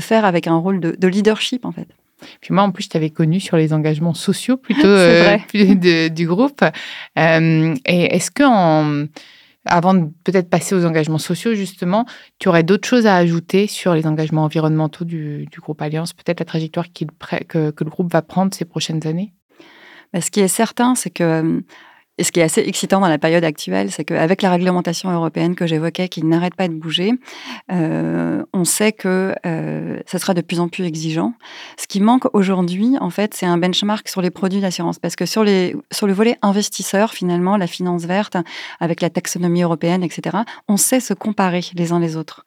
faire 0.00 0.24
avec 0.24 0.48
un 0.48 0.56
rôle 0.56 0.80
de 0.80 1.03
leadership, 1.08 1.64
en 1.64 1.72
fait. 1.72 1.88
Puis 2.40 2.54
moi, 2.54 2.62
en 2.62 2.70
plus, 2.70 2.84
je 2.84 2.88
t'avais 2.90 3.10
connu 3.10 3.40
sur 3.40 3.56
les 3.56 3.72
engagements 3.72 4.14
sociaux 4.14 4.56
plutôt 4.56 4.86
euh, 4.86 5.36
de- 5.54 6.08
du 6.08 6.26
groupe. 6.26 6.62
Euh, 7.18 7.74
et 7.84 8.16
est-ce 8.16 8.30
que 8.30 8.44
en 8.44 9.06
avant 9.66 9.94
de 9.94 10.10
peut-être 10.24 10.50
passer 10.50 10.74
aux 10.74 10.84
engagements 10.84 11.18
sociaux, 11.18 11.54
justement, 11.54 12.04
tu 12.38 12.48
aurais 12.48 12.62
d'autres 12.62 12.86
choses 12.86 13.06
à 13.06 13.16
ajouter 13.16 13.66
sur 13.66 13.94
les 13.94 14.06
engagements 14.06 14.44
environnementaux 14.44 15.04
du, 15.04 15.48
groupe 15.58 15.80
Alliance, 15.80 16.12
peut-être 16.12 16.40
la 16.40 16.44
trajectoire 16.44 16.86
que, 16.92 17.44
que, 17.44 17.84
le 17.84 17.90
groupe 17.90 18.12
va 18.12 18.22
prendre 18.22 18.52
ces 18.54 18.66
prochaines 18.66 19.06
années? 19.06 19.32
Bah, 20.12 20.20
Ce 20.20 20.30
qui 20.30 20.40
est 20.40 20.48
certain, 20.48 20.94
c'est 20.94 21.10
que 21.10 21.62
et 22.16 22.22
ce 22.22 22.30
qui 22.30 22.38
est 22.38 22.44
assez 22.44 22.60
excitant 22.60 23.00
dans 23.00 23.08
la 23.08 23.18
période 23.18 23.42
actuelle, 23.42 23.90
c'est 23.90 24.04
qu'avec 24.04 24.40
la 24.40 24.52
réglementation 24.52 25.10
européenne 25.10 25.56
que 25.56 25.66
j'évoquais, 25.66 26.08
qui 26.08 26.24
n'arrête 26.24 26.54
pas 26.54 26.68
de 26.68 26.74
bouger, 26.74 27.12
euh, 27.72 28.44
on 28.52 28.64
sait 28.64 28.92
que 28.92 29.34
euh, 29.44 29.98
ça 30.06 30.20
sera 30.20 30.32
de 30.32 30.40
plus 30.40 30.60
en 30.60 30.68
plus 30.68 30.84
exigeant. 30.84 31.34
Ce 31.76 31.88
qui 31.88 32.00
manque 32.00 32.26
aujourd'hui, 32.32 32.96
en 33.00 33.10
fait, 33.10 33.34
c'est 33.34 33.46
un 33.46 33.58
benchmark 33.58 34.08
sur 34.08 34.22
les 34.22 34.30
produits 34.30 34.60
d'assurance, 34.60 35.00
parce 35.00 35.16
que 35.16 35.26
sur, 35.26 35.42
le 35.42 36.12
volet 36.12 36.36
investisseur, 36.42 37.12
finalement, 37.12 37.56
la 37.56 37.66
finance 37.66 38.04
verte, 38.04 38.36
avec 38.78 39.00
la 39.00 39.10
taxonomie 39.10 39.62
européenne, 39.62 40.04
etc., 40.04 40.38
on 40.68 40.76
sait 40.76 41.00
se 41.00 41.14
comparer 41.14 41.62
les 41.74 41.90
uns 41.90 41.98
les 41.98 42.16
autres. 42.16 42.44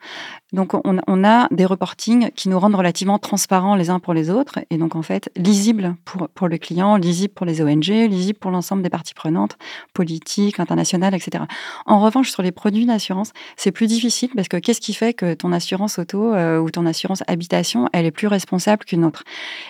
Donc, 0.53 0.75
on, 0.85 1.23
a 1.25 1.47
des 1.51 1.65
reportings 1.65 2.31
qui 2.31 2.47
nous 2.47 2.57
rendent 2.57 2.75
relativement 2.75 3.19
transparents 3.19 3.75
les 3.75 3.89
uns 3.89 3.99
pour 3.99 4.13
les 4.13 4.29
autres, 4.29 4.59
et 4.69 4.77
donc, 4.77 4.95
en 4.95 5.01
fait, 5.01 5.29
lisibles 5.35 5.95
pour 6.05 6.47
le 6.47 6.57
client, 6.57 6.95
lisibles 6.95 7.33
pour 7.33 7.45
les 7.45 7.61
ONG, 7.61 7.87
lisibles 7.87 8.39
pour 8.39 8.51
l'ensemble 8.51 8.81
des 8.81 8.89
parties 8.89 9.13
prenantes 9.13 9.56
politique, 9.93 10.59
internationale, 10.59 11.13
etc. 11.13 11.45
En 11.85 11.99
revanche, 11.99 12.31
sur 12.31 12.43
les 12.43 12.51
produits 12.51 12.85
d'assurance, 12.85 13.31
c'est 13.55 13.71
plus 13.71 13.87
difficile 13.87 14.29
parce 14.35 14.47
que 14.47 14.57
qu'est-ce 14.57 14.81
qui 14.81 14.93
fait 14.93 15.13
que 15.13 15.33
ton 15.33 15.51
assurance 15.51 15.99
auto 15.99 16.33
euh, 16.33 16.59
ou 16.59 16.69
ton 16.69 16.85
assurance 16.85 17.23
habitation, 17.27 17.89
elle 17.93 18.05
est 18.05 18.11
plus 18.11 18.27
responsable 18.27 18.85
qu'une 18.85 19.05
autre? 19.05 19.23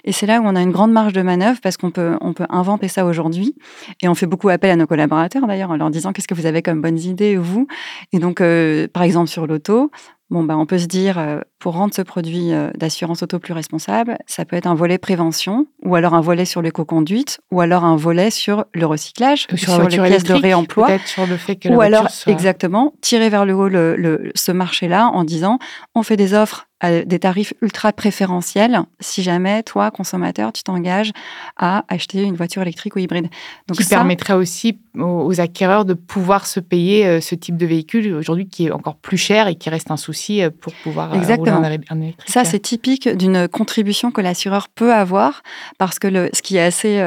Et 0.04 0.12
c'est 0.12 0.26
là 0.26 0.40
où 0.40 0.44
on 0.46 0.56
a 0.56 0.62
une 0.62 0.72
grande 0.72 0.92
marge 0.92 1.14
de 1.14 1.22
manœuvre 1.22 1.60
parce 1.62 1.78
qu'on 1.78 1.92
peut, 1.92 2.18
on 2.22 2.34
peut 2.34 2.48
inventer 2.50 2.88
ça 2.88 3.06
aujourd'hui. 3.06 3.56
Et 4.02 4.08
on 4.08 4.16
fait 4.16 4.28
beaucoup 4.28 4.50
appel 4.50 4.72
à 4.72 4.76
nos 4.76 4.88
collaborateurs 4.88 5.48
d'ailleurs 5.48 5.72
en 5.72 5.78
leur 5.78 5.90
disant 5.90 6.14
qu'est-ce 6.14 6.28
que 6.28 6.36
vous 6.36 6.46
avez 6.46 6.62
comme 6.62 6.82
bonnes 6.82 7.00
idées, 7.00 7.36
vous? 7.36 7.68
Et 8.14 8.20
donc, 8.20 8.42
euh, 8.42 8.88
par 8.88 9.04
exemple, 9.04 9.30
sur 9.30 9.48
l'auto, 9.48 9.92
Bon, 10.30 10.44
ben, 10.44 10.58
on 10.58 10.66
peut 10.66 10.78
se 10.78 10.88
dire, 10.88 11.18
euh, 11.18 11.40
pour 11.58 11.76
rendre 11.76 11.94
ce 11.94 12.02
produit 12.02 12.52
euh, 12.52 12.70
d'assurance 12.76 13.24
auto 13.24 13.40
plus 13.40 13.54
responsable, 13.54 14.18
ça 14.26 14.44
peut 14.44 14.58
être 14.58 14.68
un 14.68 14.76
volet 14.76 14.98
prévention, 14.98 15.68
ou 15.84 15.96
alors 15.96 16.14
un 16.14 16.22
volet 16.22 16.44
sur 16.44 16.62
l'éco-conduite, 16.62 17.40
ou 17.50 17.62
alors 17.62 17.86
un 17.86 17.96
volet 17.96 18.30
sur 18.30 18.66
le 18.74 18.86
recyclage, 18.86 19.48
sur, 19.56 19.58
sur 19.58 19.88
les 19.88 19.98
pièces 19.98 20.24
de 20.24 20.34
réemploi. 20.34 20.90
Sur 21.06 21.26
le 21.28 21.38
fait 21.38 21.56
que 21.56 21.70
ou 21.70 21.80
alors, 21.80 22.10
exactement, 22.26 22.94
tirer 23.00 23.30
vers 23.30 23.46
le 23.46 23.56
haut 23.56 23.70
le, 23.70 24.32
ce 24.36 24.52
marché-là 24.52 25.08
en 25.08 25.24
disant, 25.24 25.60
on 25.96 26.04
fait 26.04 26.18
des 26.18 26.34
offres 26.34 26.67
à 26.80 27.04
des 27.04 27.20
tarifs 27.20 27.54
ultra 27.62 27.92
préférentiels 27.92 28.82
si 29.00 29.24
jamais 29.24 29.64
toi, 29.64 29.92
consommateur, 29.92 30.54
tu 30.54 30.64
t'engages 30.64 31.12
à 31.58 31.86
acheter 31.88 32.24
une 32.24 32.36
voiture 32.36 32.62
électrique 32.62 32.96
ou 32.96 33.00
hybride. 33.00 33.30
Donc 33.68 33.78
qui 33.78 33.86
permettrait 33.86 34.34
aussi 34.34 34.78
aux 35.00 35.40
acquéreurs 35.40 35.86
de 35.86 35.94
pouvoir 35.94 36.48
se 36.48 36.60
payer 36.60 37.06
euh, 37.06 37.22
ce 37.22 37.36
type 37.36 37.58
de 37.58 37.66
véhicule 37.66 38.16
aujourd'hui 38.16 38.48
qui 38.48 38.68
est 38.68 38.72
encore 38.72 38.96
plus 38.96 39.18
cher 39.18 39.48
et 39.48 39.56
qui 39.56 39.70
reste 39.70 39.92
un 39.92 39.98
souci 39.98 40.42
euh, 40.42 40.50
pour 40.50 40.74
pouvoir 40.74 41.14
euh, 41.14 41.18
Exactement. 41.18 41.58
rouler 41.58 41.80
un 41.90 42.02
électrique. 42.02 42.30
Ça, 42.30 42.44
c'est 42.46 42.60
typique 42.60 43.08
d'une 43.08 43.48
contribution 43.48 44.12
que 44.12 44.22
l'assureur 44.22 44.70
peut 44.70 44.94
avoir 44.94 45.44
parce 45.78 46.00
que 46.00 46.08
le, 46.08 46.30
ce 46.34 46.42
qui 46.42 46.58
est 46.58 46.62
assez, 46.62 47.00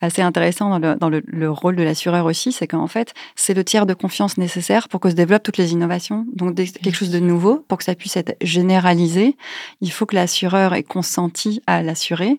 assez 0.00 0.22
intéressant 0.22 0.78
dans, 0.78 0.78
le, 0.78 0.94
dans 0.96 1.08
le, 1.08 1.50
rôle 1.50 1.76
de 1.76 1.82
l'assureur 1.82 2.26
aussi, 2.26 2.52
c'est 2.52 2.66
qu'en 2.66 2.86
fait, 2.86 3.14
c'est 3.36 3.54
le 3.54 3.64
tiers 3.64 3.86
de 3.86 3.94
confiance 3.94 4.38
nécessaire 4.38 4.88
pour 4.88 5.00
que 5.00 5.10
se 5.10 5.14
développent 5.14 5.42
toutes 5.42 5.58
les 5.58 5.72
innovations. 5.72 6.26
Donc, 6.34 6.54
quelque 6.56 6.94
chose 6.94 7.10
de 7.10 7.18
nouveau 7.18 7.64
pour 7.68 7.78
que 7.78 7.84
ça 7.84 7.94
puisse 7.94 8.16
être 8.16 8.36
généralisé. 8.40 9.01
Il 9.80 9.92
faut 9.92 10.06
que 10.06 10.14
l'assureur 10.14 10.74
ait 10.74 10.82
consenti 10.82 11.62
à 11.66 11.82
l'assurer. 11.82 12.38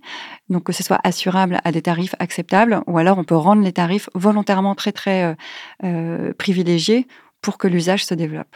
Donc, 0.50 0.64
que 0.64 0.74
ce 0.74 0.84
soit 0.84 1.00
assurable 1.04 1.60
à 1.64 1.72
des 1.72 1.82
tarifs 1.82 2.16
acceptables 2.20 2.82
ou 2.88 2.98
alors 2.98 3.18
on 3.18 3.24
peut 3.24 3.36
rendre 3.36 3.64
les 3.64 3.74
tarifs 3.74 4.10
volontairement 4.14 4.76
très, 4.76 4.92
très 4.92 5.24
euh, 5.24 5.36
euh, 5.84 6.34
privilégié 6.34 7.08
pour 7.42 7.58
que 7.58 7.68
l'usage 7.68 8.06
se 8.06 8.14
développe 8.14 8.56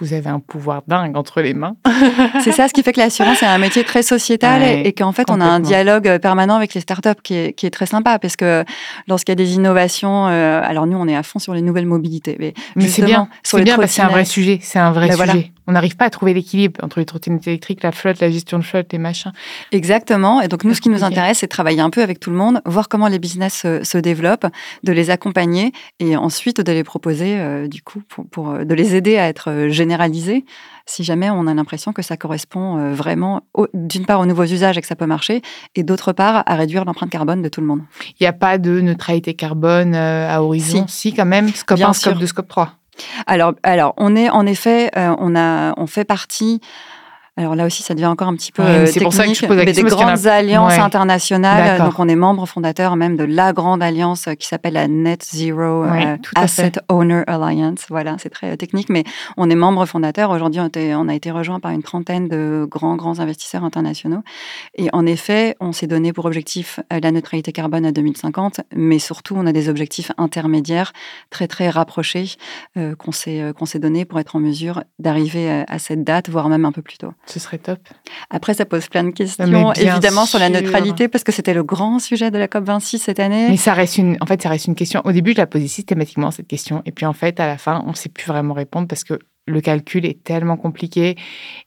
vous 0.00 0.12
avez 0.12 0.28
un 0.28 0.40
pouvoir 0.40 0.82
dingue 0.86 1.16
entre 1.16 1.40
les 1.40 1.54
mains. 1.54 1.76
c'est 2.42 2.52
ça 2.52 2.68
ce 2.68 2.72
qui 2.72 2.82
fait 2.82 2.92
que 2.92 3.00
l'assurance 3.00 3.42
est 3.42 3.46
un 3.46 3.58
métier 3.58 3.84
très 3.84 4.02
sociétal 4.02 4.62
et, 4.62 4.92
qu'en 4.92 5.12
fait 5.12 5.30
on 5.30 5.40
a 5.40 5.44
un 5.44 5.60
dialogue 5.60 6.18
permanent 6.18 6.54
avec 6.54 6.74
les 6.74 6.80
startups 6.80 7.20
qui 7.22 7.34
est, 7.34 7.52
qui 7.52 7.66
est 7.66 7.70
très 7.70 7.86
sympa 7.86 8.18
parce 8.18 8.36
que 8.36 8.64
lorsqu'il 9.08 9.32
y 9.32 9.34
a 9.34 9.36
des 9.36 9.54
innovations, 9.54 10.28
euh, 10.28 10.60
alors 10.62 10.86
nous 10.86 10.96
on 10.96 11.08
est 11.08 11.16
à 11.16 11.22
fond 11.22 11.38
sur 11.38 11.54
les 11.54 11.62
nouvelles 11.62 11.86
mobilités, 11.86 12.36
mais, 12.38 12.54
c'est 12.88 13.02
bien, 13.02 13.28
c'est 13.42 13.62
bien 13.62 13.76
parce 13.76 13.88
que 13.88 13.94
c'est 13.94 14.02
un 14.02 14.08
vrai 14.08 14.24
sujet, 14.24 14.58
c'est 14.62 14.78
un 14.78 14.92
vrai 14.92 15.08
ben 15.08 15.16
sujet 15.16 15.52
on 15.66 15.72
n'arrive 15.72 15.96
pas 15.96 16.04
à 16.06 16.10
trouver 16.10 16.34
l'équilibre 16.34 16.82
entre 16.82 17.00
les 17.00 17.06
trottinettes 17.06 17.46
électriques, 17.48 17.82
la 17.82 17.92
flotte, 17.92 18.20
la 18.20 18.30
gestion 18.30 18.58
de 18.58 18.64
flotte, 18.64 18.92
les 18.92 18.98
machins. 18.98 19.32
Exactement. 19.72 20.40
Et 20.40 20.48
donc, 20.48 20.64
nous, 20.64 20.74
ce 20.74 20.80
qui 20.80 20.88
nous 20.88 21.02
intéresse, 21.02 21.38
c'est 21.38 21.46
de 21.46 21.50
travailler 21.50 21.80
un 21.80 21.90
peu 21.90 22.02
avec 22.02 22.20
tout 22.20 22.30
le 22.30 22.36
monde, 22.36 22.60
voir 22.64 22.88
comment 22.88 23.08
les 23.08 23.18
business 23.18 23.66
se, 23.82 23.98
développent, 23.98 24.46
de 24.84 24.92
les 24.92 25.10
accompagner 25.10 25.72
et 25.98 26.16
ensuite 26.16 26.60
de 26.60 26.72
les 26.72 26.84
proposer, 26.84 27.38
euh, 27.38 27.66
du 27.66 27.82
coup, 27.82 28.02
pour, 28.30 28.50
euh, 28.50 28.64
de 28.64 28.74
les 28.74 28.94
aider 28.94 29.18
à 29.18 29.26
être 29.28 29.50
euh, 29.50 29.70
généralisés 29.86 30.44
si 30.88 31.02
jamais 31.02 31.30
on 31.30 31.46
a 31.46 31.54
l'impression 31.54 31.92
que 31.92 32.02
ça 32.02 32.16
correspond 32.16 32.92
vraiment, 32.92 33.42
d'une 33.74 34.06
part, 34.06 34.20
aux 34.20 34.26
nouveaux 34.26 34.44
usages 34.44 34.78
et 34.78 34.80
que 34.80 34.86
ça 34.86 34.94
peut 34.94 35.06
marcher, 35.06 35.42
et 35.74 35.82
d'autre 35.82 36.12
part, 36.12 36.44
à 36.46 36.54
réduire 36.54 36.84
l'empreinte 36.84 37.10
carbone 37.10 37.42
de 37.42 37.48
tout 37.48 37.60
le 37.60 37.66
monde. 37.66 37.80
Il 38.10 38.22
n'y 38.22 38.28
a 38.28 38.32
pas 38.32 38.56
de 38.56 38.80
neutralité 38.80 39.34
carbone 39.34 39.96
à 39.96 40.40
horizon? 40.40 40.84
Si, 40.86 41.12
quand 41.12 41.26
même, 41.26 41.48
scope 41.48 41.80
1, 41.80 41.92
scope 41.92 42.18
2, 42.18 42.26
scope 42.26 42.46
3. 42.46 42.72
Alors, 43.26 43.54
alors, 43.62 43.94
on 43.96 44.16
est 44.16 44.30
en 44.30 44.46
effet, 44.46 44.90
euh, 44.96 45.14
on 45.18 45.36
a, 45.36 45.74
on 45.76 45.86
fait 45.86 46.04
partie 46.04 46.60
alors 47.38 47.54
là 47.54 47.66
aussi, 47.66 47.82
ça 47.82 47.92
devient 47.92 48.06
encore 48.06 48.28
un 48.28 48.34
petit 48.34 48.50
peu 48.50 48.62
ouais, 48.62 48.84
technique, 48.84 49.02
pour 49.02 49.12
ça 49.12 49.26
que 49.26 49.34
je 49.34 49.44
pose 49.44 49.58
la 49.58 49.66
question, 49.66 49.84
des 49.84 49.90
grandes 49.90 50.26
alliances 50.26 50.78
internationales. 50.78 51.82
Donc 51.82 51.98
on 51.98 52.08
est 52.08 52.16
membre 52.16 52.46
fondateur 52.46 52.96
même 52.96 53.14
de 53.16 53.24
la 53.24 53.52
grande 53.52 53.82
alliance 53.82 54.26
qui 54.38 54.46
s'appelle 54.46 54.72
la 54.72 54.88
Net 54.88 55.22
Zero 55.22 55.84
euh, 55.84 56.16
Asset 56.34 56.72
Owner 56.88 57.24
Alliance. 57.26 57.84
Voilà, 57.90 58.16
c'est 58.18 58.30
très 58.30 58.56
technique, 58.56 58.88
mais 58.88 59.04
on 59.36 59.50
est 59.50 59.54
membre 59.54 59.84
fondateur. 59.84 60.30
Aujourd'hui, 60.30 60.62
on, 60.62 61.08
a 61.08 61.14
été 61.14 61.30
rejoint 61.30 61.60
par 61.60 61.72
une 61.72 61.82
trentaine 61.82 62.26
de 62.28 62.66
grands, 62.70 62.96
grands 62.96 63.20
investisseurs 63.20 63.64
internationaux. 63.64 64.22
Et 64.74 64.88
en 64.94 65.04
effet, 65.04 65.56
on 65.60 65.72
s'est 65.72 65.86
donné 65.86 66.14
pour 66.14 66.24
objectif 66.24 66.80
euh, 66.90 67.00
la 67.02 67.10
neutralité 67.10 67.52
carbone 67.52 67.84
à 67.84 67.92
2050, 67.92 68.62
mais 68.74 68.98
surtout, 68.98 69.34
on 69.36 69.46
a 69.46 69.52
des 69.52 69.68
objectifs 69.68 70.10
intermédiaires 70.16 70.94
très, 71.28 71.48
très 71.48 71.68
rapprochés 71.68 72.36
euh, 72.78 72.94
qu'on 72.94 73.12
s'est 73.12 73.52
qu'on 73.58 73.66
s'est 73.66 73.78
donné 73.78 74.06
pour 74.06 74.18
être 74.20 74.36
en 74.36 74.40
mesure 74.40 74.84
d'arriver 74.98 75.64
à 75.68 75.78
cette 75.78 76.02
date, 76.02 76.30
voire 76.30 76.48
même 76.48 76.64
un 76.64 76.72
peu 76.72 76.80
plus 76.80 76.96
tôt. 76.96 77.12
Ce 77.26 77.40
serait 77.40 77.58
top. 77.58 77.80
Après, 78.30 78.54
ça 78.54 78.64
pose 78.64 78.88
plein 78.88 79.04
de 79.04 79.10
questions, 79.10 79.72
évidemment, 79.72 80.26
sur 80.26 80.38
la 80.38 80.48
neutralité, 80.48 81.08
parce 81.08 81.24
que 81.24 81.32
c'était 81.32 81.54
le 81.54 81.64
grand 81.64 81.98
sujet 81.98 82.30
de 82.30 82.38
la 82.38 82.46
COP26 82.46 82.98
cette 82.98 83.20
année. 83.20 83.48
Mais 83.50 83.56
ça 83.56 83.74
reste 83.74 83.98
une, 83.98 84.16
en 84.20 84.26
fait, 84.26 84.40
ça 84.42 84.48
reste 84.48 84.66
une 84.66 84.74
question. 84.74 85.02
Au 85.04 85.12
début, 85.12 85.32
je 85.32 85.38
la 85.38 85.46
posais 85.46 85.68
systématiquement, 85.68 86.30
cette 86.30 86.46
question. 86.46 86.82
Et 86.86 86.92
puis, 86.92 87.06
en 87.06 87.12
fait, 87.12 87.40
à 87.40 87.46
la 87.46 87.58
fin, 87.58 87.82
on 87.86 87.90
ne 87.90 87.96
sait 87.96 88.08
plus 88.08 88.26
vraiment 88.26 88.54
répondre 88.54 88.86
parce 88.88 89.04
que 89.04 89.18
le 89.46 89.60
calcul 89.60 90.04
est 90.04 90.22
tellement 90.22 90.56
compliqué 90.56 91.16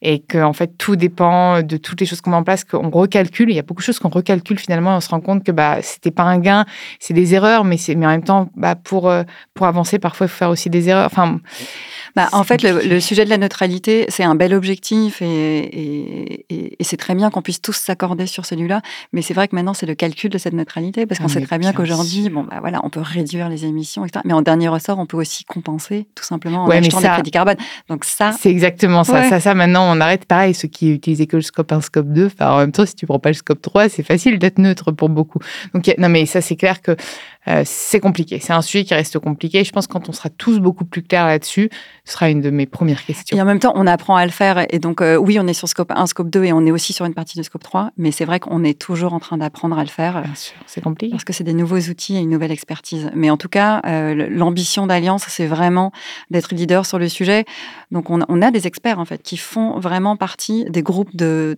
et 0.02 0.20
que 0.20 0.38
en 0.38 0.54
fait 0.54 0.78
tout 0.78 0.96
dépend 0.96 1.62
de 1.62 1.78
toutes 1.78 2.00
les 2.00 2.06
choses 2.06 2.22
qu'on 2.22 2.32
met 2.32 2.36
en 2.36 2.44
place 2.44 2.64
qu'on 2.64 2.90
recalcule 2.90 3.50
il 3.50 3.56
y 3.56 3.60
a 3.60 3.64
beaucoup 3.64 3.82
de 3.82 3.86
choses 3.86 4.00
qu'on 4.00 4.10
recalcule 4.10 4.60
finalement 4.60 4.98
on 4.98 5.00
se 5.00 5.10
rend 5.10 5.22
compte 5.22 5.44
que 5.44 5.52
bah 5.52 5.78
c'était 5.82 6.12
pas 6.12 6.24
un 6.24 6.40
gain 6.40 6.66
c'est 7.00 7.14
des 7.14 7.34
erreurs 7.36 7.64
mais 7.64 7.78
c'est 7.78 7.96
mais 7.96 8.06
en 8.06 8.10
même 8.10 8.24
temps 8.24 8.50
bah 8.56 8.76
pour 8.76 9.10
euh, 9.10 9.24
pour 9.54 9.66
avancer 9.66 9.98
parfois 9.98 10.28
il 10.28 10.30
faut 10.30 10.38
faire 10.38 10.50
aussi 10.50 10.70
des 10.70 10.90
erreurs 10.90 11.06
enfin 11.06 11.40
bah, 12.16 12.30
en 12.32 12.44
fait, 12.44 12.64
le, 12.64 13.00
sujet 13.00 13.26
de 13.26 13.30
la 13.30 13.38
neutralité, 13.38 14.06
c'est 14.10 14.24
un 14.24 14.36
bel 14.36 14.54
objectif 14.54 15.22
et, 15.22 16.46
c'est 16.82 16.98
très 16.98 17.14
bien 17.14 17.30
qu'on 17.30 17.42
puisse 17.42 17.62
tous 17.62 17.76
s'accorder 17.76 18.26
sur 18.26 18.46
celui-là. 18.46 18.82
Mais 19.14 19.22
c'est 19.22 19.34
vrai 19.34 19.48
que 19.48 19.56
maintenant, 19.56 19.74
c'est 19.74 19.86
le 19.86 19.96
calcul 19.96 20.30
de 20.30 20.38
cette 20.38 20.54
neutralité 20.54 21.06
parce 21.06 21.20
qu'on 21.20 21.28
ah, 21.28 21.30
sait 21.30 21.42
très 21.42 21.60
bien 21.60 21.72
qu'aujourd'hui, 21.74 22.30
bon, 22.30 22.44
bah, 22.44 22.58
voilà, 22.62 22.80
on 22.84 22.90
peut 22.90 23.02
réduire 23.02 23.50
les 23.50 23.66
émissions, 23.66 24.06
etc. 24.06 24.22
Mais 24.26 24.34
en 24.34 24.42
dernier 24.42 24.68
ressort, 24.68 24.98
on 24.98 25.06
peut 25.06 25.18
aussi 25.18 25.44
compenser 25.46 26.08
tout 26.16 26.24
simplement 26.24 26.64
en 26.64 26.68
ouais, 26.68 26.78
achetant 26.78 27.02
des 27.02 27.08
crédits 27.08 27.32
carbone. 27.32 27.58
Donc 27.90 28.06
ça, 28.06 28.32
c'est 28.40 28.50
exactement 28.50 29.04
ça. 29.04 29.30
Ça, 29.30 29.40
ça, 29.40 29.54
maintenant, 29.54 29.86
on 29.96 30.00
arrête. 30.02 30.26
Pareil, 30.26 30.54
ceux 30.54 30.68
qui 30.68 30.92
utilisent 30.92 31.28
que 31.28 31.38
le 31.38 31.42
scope 31.42 31.72
1, 31.72 31.82
scope 31.82 32.08
2. 32.08 32.32
en 32.40 32.58
même 32.58 32.72
temps, 32.72 32.86
si 32.86 32.96
tu 32.96 33.06
prends 33.06 33.20
pas 33.20 33.30
le 33.30 33.36
scope 33.36 33.62
3, 33.62 33.90
c'est 33.90 34.04
facile 34.04 34.40
d'être 34.40 34.58
neutre 34.58 34.92
pour 34.92 35.10
beaucoup. 35.10 35.40
Donc 35.74 35.90
non, 35.98 36.10
mais 36.10 36.26
ça, 36.26 36.42
c'est 36.42 36.56
clair 36.56 36.82
que 36.82 36.96
euh, 37.48 37.64
c'est 37.66 38.00
compliqué. 38.00 38.40
C'est 38.42 38.54
un 38.54 38.62
sujet 38.62 38.84
qui 38.84 38.94
reste 38.94 39.18
compliqué. 39.18 39.64
Je 39.64 39.72
pense 39.72 39.88
que 39.88 39.94
quand 39.94 40.10
on 40.10 40.12
sera 40.12 40.30
tous 40.30 40.60
beaucoup 40.60 40.86
plus 40.86 41.02
clairs 41.02 41.26
là-dessus, 41.26 41.70
ce 42.06 42.14
sera 42.14 42.30
une 42.30 42.42
de 42.42 42.50
mes 42.50 42.66
premières 42.66 43.04
questions. 43.04 43.36
Et 43.36 43.42
en 43.42 43.46
même 43.46 43.60
temps, 43.60 43.74
on 43.76 43.88
apprend 43.88 44.16
à 44.16 44.26
le 44.26 44.32
faire. 44.32 44.66
Et 44.70 44.80
donc, 44.80 45.02
euh, 45.02 45.16
oui, 45.16 45.40
on 45.40 45.48
est 45.48 45.54
sur 45.54 45.68
scope 45.68 45.92
1, 45.96 46.06
scope 46.08 46.30
2 46.30 46.44
et 46.44 46.54
on 46.54 46.66
est 46.66 46.72
aussi 46.72 46.94
sur 46.94 47.06
une 47.06 47.14
partie 47.14 47.38
de 47.38 47.44
scope 47.44 47.64
3. 47.64 47.92
Mais 47.98 48.12
c'est 48.12 48.26
vrai 48.26 48.40
qu'on 48.40 48.64
est 48.64 48.80
toujours 48.80 49.14
en 49.14 49.20
train 49.20 49.38
d'apprendre 49.38 49.78
à 49.80 49.84
le 49.84 49.90
faire. 49.90 50.22
Bien 50.22 50.36
sûr, 50.36 50.54
c'est 50.68 50.82
compliqué. 50.82 51.12
Parce 51.12 51.24
que 51.24 51.34
c'est 51.34 51.44
des 51.44 51.54
nouveaux 51.54 51.80
outils 51.80 52.18
et 52.18 52.20
une 52.20 52.30
nouvelle 52.30 52.52
expertise. 52.52 53.10
Mais 53.16 53.30
en 53.30 53.38
tout 53.38 53.50
cas, 53.50 53.82
euh, 53.86 54.28
l'ambition 54.30 54.86
d'Alliance, 54.86 55.26
c'est 55.28 55.48
vraiment 55.48 55.92
d'être 56.30 56.54
leader 56.54 56.86
sur 56.86 57.00
le 57.00 57.10
sujet. 57.10 57.46
Donc, 57.92 58.10
on, 58.10 58.42
a 58.42 58.52
des 58.52 58.68
experts, 58.68 59.00
en 59.00 59.06
fait, 59.06 59.24
qui 59.24 59.38
font 59.38 59.80
vraiment 59.80 60.16
partie 60.16 60.66
des 60.66 60.84
groupes 60.84 61.16
de, 61.16 61.58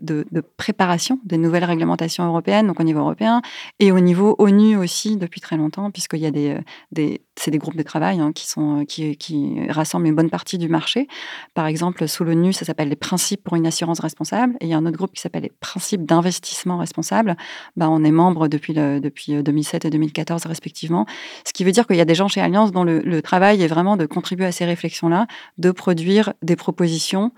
préparation 0.57 1.19
des 1.25 1.37
nouvelles 1.37 1.65
réglementations 1.65 2.25
européennes, 2.25 2.67
donc 2.67 2.79
au 2.79 2.83
niveau 2.83 2.99
européen, 2.99 3.41
et 3.79 3.91
au 3.91 3.99
niveau 3.99 4.35
ONU 4.37 4.77
aussi 4.77 5.17
depuis 5.17 5.41
très 5.41 5.57
longtemps 5.57 5.91
puisqu'il 5.91 6.19
y 6.19 6.25
a 6.25 6.31
des, 6.31 6.57
des 6.91 7.21
c'est 7.41 7.51
des 7.51 7.57
groupes 7.57 7.75
de 7.75 7.83
travail 7.83 8.19
hein, 8.19 8.31
qui 8.33 8.47
sont 8.47 8.85
qui, 8.85 9.17
qui, 9.17 9.67
rassemblent 9.69 10.07
une 10.07 10.15
bonne 10.15 10.29
partie 10.29 10.57
du 10.57 10.69
marché. 10.69 11.07
Par 11.53 11.65
exemple, 11.65 12.07
sous 12.07 12.23
l'ONU, 12.23 12.53
ça 12.53 12.65
s'appelle 12.65 12.89
les 12.89 12.95
principes 12.95 13.43
pour 13.43 13.55
une 13.55 13.67
assurance 13.67 13.99
responsable, 13.99 14.55
et 14.59 14.65
il 14.65 14.69
y 14.69 14.73
a 14.73 14.77
un 14.77 14.85
autre 14.85 14.97
groupe 14.97 15.13
qui 15.13 15.21
s'appelle 15.21 15.43
les 15.43 15.51
principes 15.59 16.05
d'investissement 16.05 16.77
responsable. 16.77 17.35
Bah, 17.75 17.89
on 17.89 18.03
est 18.03 18.11
membre 18.11 18.47
depuis 18.47 18.73
depuis 18.73 19.43
2007 19.43 19.85
et 19.85 19.89
2014 19.89 20.45
respectivement, 20.45 21.05
ce 21.45 21.53
qui 21.53 21.63
veut 21.63 21.71
dire 21.71 21.87
qu'il 21.87 21.97
y 21.97 22.01
a 22.01 22.05
des 22.05 22.15
gens 22.15 22.27
chez 22.27 22.41
Alliance 22.41 22.71
dont 22.71 22.83
le, 22.83 22.99
le 22.99 23.21
travail 23.21 23.61
est 23.61 23.67
vraiment 23.67 23.97
de 23.97 24.05
contribuer 24.05 24.45
à 24.45 24.51
ces 24.51 24.65
réflexions-là, 24.65 25.27
de 25.57 25.71
produire 25.71 26.33
des 26.41 26.55
propositions 26.55 27.31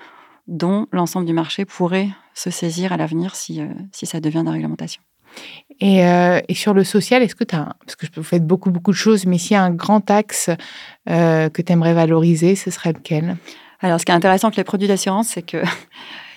dont 0.47 0.87
l'ensemble 0.91 1.25
du 1.25 1.33
marché 1.33 1.65
pourrait 1.65 2.09
se 2.33 2.49
saisir 2.49 2.91
à 2.91 2.97
l'avenir 2.97 3.35
si, 3.35 3.61
euh, 3.61 3.67
si 3.91 4.05
ça 4.05 4.19
devient 4.19 4.39
de 4.39 4.45
la 4.45 4.51
réglementation. 4.51 5.01
Et, 5.79 6.05
euh, 6.05 6.39
et, 6.47 6.53
sur 6.53 6.73
le 6.73 6.83
social, 6.83 7.23
est-ce 7.23 7.35
que 7.35 7.43
tu 7.43 7.55
as, 7.55 7.75
parce 7.85 7.95
que 7.95 8.05
vous 8.15 8.23
faites 8.23 8.45
beaucoup, 8.45 8.71
beaucoup 8.71 8.91
de 8.91 8.97
choses, 8.97 9.25
mais 9.25 9.37
s'il 9.37 9.53
y 9.53 9.57
a 9.57 9.63
un 9.63 9.71
grand 9.71 10.09
axe 10.09 10.49
euh, 11.09 11.49
que 11.49 11.61
tu 11.61 11.73
aimerais 11.73 11.93
valoriser, 11.93 12.55
ce 12.55 12.71
serait 12.71 12.93
lequel? 12.93 13.37
Alors, 13.81 13.99
ce 13.99 14.05
qui 14.05 14.11
est 14.11 14.15
intéressant 14.15 14.47
avec 14.47 14.57
les 14.57 14.63
produits 14.63 14.87
d'assurance, 14.87 15.29
c'est 15.29 15.41
que 15.41 15.57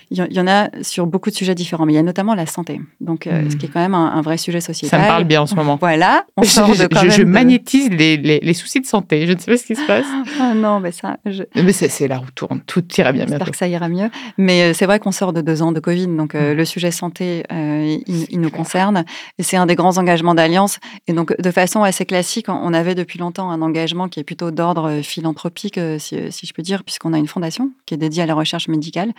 il 0.09 0.33
y 0.33 0.39
en 0.39 0.47
a 0.47 0.69
sur 0.83 1.05
beaucoup 1.05 1.29
de 1.29 1.35
sujets 1.35 1.53
différents, 1.53 1.85
mais 1.85 1.91
il 1.91 1.97
y 1.97 1.99
a 1.99 2.03
notamment 2.03 2.33
la 2.33 2.45
santé. 2.45 2.79
Donc, 3.01 3.27
euh, 3.27 3.49
ce 3.49 3.57
qui 3.57 3.65
est 3.65 3.69
quand 3.69 3.81
même 3.81 3.93
un, 3.93 4.21
vrai 4.21 4.37
sujet 4.37 4.61
sociétal. 4.61 4.99
Ça 4.99 5.05
me 5.05 5.09
parle 5.09 5.25
bien 5.25 5.41
en 5.41 5.45
ce 5.45 5.55
moment. 5.55 5.77
Voilà. 5.79 6.25
On 6.37 6.43
sort 6.43 6.73
je, 6.73 6.83
de 6.83 6.87
quand 6.87 7.03
je, 7.03 7.09
je 7.09 7.23
magnétise 7.23 7.89
les, 7.89 8.15
les, 8.15 8.39
les, 8.39 8.53
soucis 8.53 8.79
de 8.79 8.85
santé. 8.85 9.27
Je 9.27 9.33
ne 9.33 9.37
sais 9.37 9.51
pas 9.51 9.57
ce 9.57 9.65
qui 9.65 9.75
se 9.75 9.85
passe. 9.85 10.05
Ah 10.39 10.53
non, 10.53 10.79
mais 10.79 10.91
ça. 10.91 11.17
Je... 11.25 11.43
Mais 11.55 11.71
c'est 11.73 12.07
la 12.07 12.19
roue 12.19 12.31
tourne. 12.33 12.61
Tout 12.67 12.83
ira 12.97 13.11
bien. 13.11 13.25
J'espère 13.27 13.49
que 13.49 13.57
ça 13.57 13.67
ira 13.67 13.89
mieux. 13.89 14.09
Mais 14.37 14.61
euh, 14.61 14.73
c'est 14.73 14.85
vrai 14.85 14.99
qu'on 14.99 15.11
sort 15.11 15.33
de 15.33 15.41
deux 15.41 15.61
ans 15.61 15.71
de 15.71 15.79
Covid, 15.79 16.07
donc 16.07 16.35
euh, 16.35 16.53
mm. 16.53 16.57
le 16.57 16.65
sujet 16.65 16.91
santé, 16.91 17.43
il, 17.49 18.27
il 18.29 18.39
nous 18.39 18.51
concerne. 18.51 19.03
Et 19.39 19.43
c'est 19.43 19.57
un 19.57 19.65
des 19.65 19.75
grands 19.75 19.97
engagements 19.97 20.35
d'Alliance. 20.35 20.79
Et 21.07 21.13
donc, 21.13 21.35
de 21.39 21.51
façon 21.51 21.83
assez 21.83 22.05
classique, 22.05 22.47
on 22.49 22.73
avait 22.73 22.95
depuis 22.95 23.19
longtemps 23.19 23.49
un 23.49 23.61
engagement 23.61 24.07
qui 24.07 24.19
est 24.19 24.23
plutôt 24.23 24.51
d'ordre 24.51 25.01
philanthropique, 25.01 25.79
si, 25.97 26.31
si 26.31 26.45
je 26.45 26.53
peux 26.53 26.61
dire, 26.61 26.83
puisqu'on 26.83 27.13
a 27.13 27.17
une 27.17 27.27
fondation 27.27 27.71
qui 27.85 27.95
est 27.95 27.97
dédiée 27.97 28.23
à 28.23 28.25
la 28.25 28.35
recherche 28.35 28.67
médicale 28.67 29.13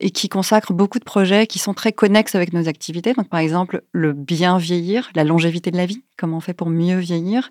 et 0.00 0.10
qui 0.10 0.28
consacre 0.28 0.72
beaucoup 0.72 0.98
de 0.98 1.04
projets 1.04 1.46
qui 1.46 1.58
sont 1.58 1.74
très 1.74 1.92
connexes 1.92 2.34
avec 2.34 2.52
nos 2.52 2.68
activités. 2.68 3.12
Donc, 3.12 3.28
par 3.28 3.40
exemple, 3.40 3.82
le 3.92 4.12
bien 4.12 4.58
vieillir, 4.58 5.10
la 5.14 5.24
longévité 5.24 5.70
de 5.70 5.76
la 5.76 5.86
vie, 5.86 6.02
comment 6.16 6.38
on 6.38 6.40
fait 6.40 6.54
pour 6.54 6.70
mieux 6.70 6.98
vieillir, 6.98 7.50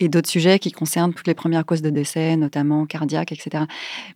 et 0.00 0.08
d'autres 0.08 0.28
sujets 0.28 0.58
qui 0.58 0.72
concernent 0.72 1.14
toutes 1.14 1.26
les 1.26 1.34
premières 1.34 1.64
causes 1.64 1.82
de 1.82 1.90
décès, 1.90 2.36
notamment 2.36 2.84
cardiaques, 2.86 3.32
etc. 3.32 3.64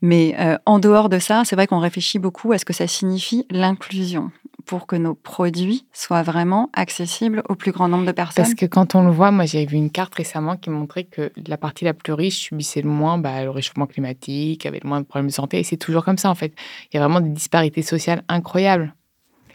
Mais 0.03 0.35
euh, 0.39 0.59
en 0.67 0.79
dehors 0.79 1.09
de 1.09 1.19
ça, 1.19 1.43
c'est 1.45 1.57
vrai 1.57 1.67
qu'on 1.67 1.79
réfléchit 1.79 2.19
beaucoup 2.19 2.53
à 2.53 2.59
ce 2.59 2.65
que 2.65 2.73
ça 2.73 2.87
signifie 2.87 3.47
l'inclusion 3.51 4.31
pour 4.69 4.87
que 4.87 4.97
nos 4.97 5.15
produits 5.15 5.87
soient 5.95 6.23
vraiment 6.23 6.69
accessibles 6.75 7.43
au 7.49 7.55
plus 7.55 7.73
grand 7.73 7.89
nombre 7.89 8.05
de 8.05 8.13
personnes. 8.13 8.45
Parce 8.45 8.55
que 8.55 8.67
quand 8.67 8.95
on 8.95 9.03
le 9.03 9.11
voit, 9.11 9.31
moi 9.31 9.47
j'ai 9.47 9.65
vu 9.65 9.79
une 9.79 9.91
carte 9.91 10.15
récemment 10.15 10.59
qui 10.59 10.69
montrait 10.69 11.05
que 11.05 11.33
la 11.47 11.57
partie 11.57 11.87
la 11.87 11.95
plus 11.95 12.13
riche 12.13 12.37
subissait 12.37 12.83
le 12.83 12.91
moins 12.91 13.17
bah, 13.17 13.43
le 13.43 13.51
réchauffement 13.51 13.87
climatique, 13.87 14.67
avait 14.67 14.81
le 14.83 14.89
moins 14.89 15.01
de 15.01 15.07
problèmes 15.07 15.29
de 15.29 15.33
santé, 15.33 15.59
et 15.59 15.65
c'est 15.65 15.79
toujours 15.79 16.05
comme 16.05 16.19
ça 16.19 16.29
en 16.29 16.35
fait. 16.35 16.53
Il 16.93 16.97
y 16.97 17.01
a 17.01 17.01
vraiment 17.01 17.23
des 17.23 17.31
disparités 17.31 17.81
sociales 17.81 18.23
incroyables. 18.29 18.95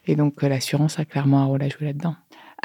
Et 0.08 0.16
donc 0.16 0.44
euh, 0.44 0.50
l'assurance 0.50 0.98
a 0.98 1.06
clairement 1.06 1.42
un 1.42 1.46
rôle 1.46 1.62
à 1.62 1.70
jouer 1.70 1.86
là-dedans. 1.86 2.16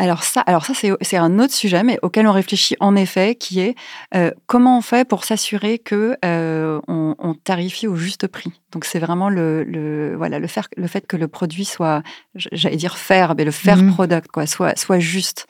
Alors 0.00 0.22
ça, 0.22 0.42
alors 0.42 0.64
ça 0.64 0.74
c'est 1.00 1.16
un 1.16 1.38
autre 1.40 1.52
sujet, 1.52 1.82
mais 1.82 1.98
auquel 2.02 2.28
on 2.28 2.32
réfléchit 2.32 2.76
en 2.78 2.94
effet, 2.94 3.34
qui 3.34 3.58
est 3.58 3.74
euh, 4.14 4.30
comment 4.46 4.78
on 4.78 4.80
fait 4.80 5.06
pour 5.06 5.24
s'assurer 5.24 5.80
que 5.80 6.16
euh, 6.24 6.80
on, 6.86 7.16
on, 7.18 7.34
tarifie 7.34 7.88
au 7.88 7.96
juste 7.96 8.28
prix. 8.28 8.52
Donc 8.70 8.84
c'est 8.84 9.00
vraiment 9.00 9.28
le, 9.28 9.64
le, 9.64 10.14
voilà 10.16 10.38
le, 10.38 10.46
faire, 10.46 10.68
le 10.76 10.86
fait 10.86 11.04
que 11.04 11.16
le 11.16 11.26
produit 11.26 11.64
soit, 11.64 12.04
j'allais 12.36 12.76
dire 12.76 12.96
faire, 12.96 13.34
mais 13.36 13.44
le 13.44 13.50
faire 13.50 13.78
mmh. 13.78 13.94
product 13.94 14.30
quoi, 14.30 14.46
soit 14.46 14.78
soit 14.78 15.00
juste. 15.00 15.48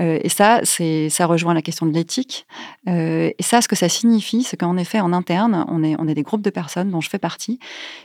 Euh, 0.00 0.20
et 0.22 0.28
ça 0.28 0.60
c'est 0.62 1.08
ça 1.08 1.26
rejoint 1.26 1.52
la 1.52 1.62
question 1.62 1.84
de 1.84 1.92
l'éthique. 1.92 2.46
Euh, 2.88 3.32
et 3.36 3.42
ça, 3.42 3.62
ce 3.62 3.66
que 3.66 3.76
ça 3.76 3.88
signifie, 3.88 4.44
c'est 4.44 4.56
qu'en 4.56 4.76
effet 4.76 5.00
en 5.00 5.12
interne, 5.12 5.64
on 5.66 5.82
est 5.82 5.96
on 5.98 6.06
est 6.06 6.14
des 6.14 6.22
groupes 6.22 6.42
de 6.42 6.50
personnes 6.50 6.90
dont 6.90 7.00
je 7.00 7.10
fais 7.10 7.18
partie 7.18 7.58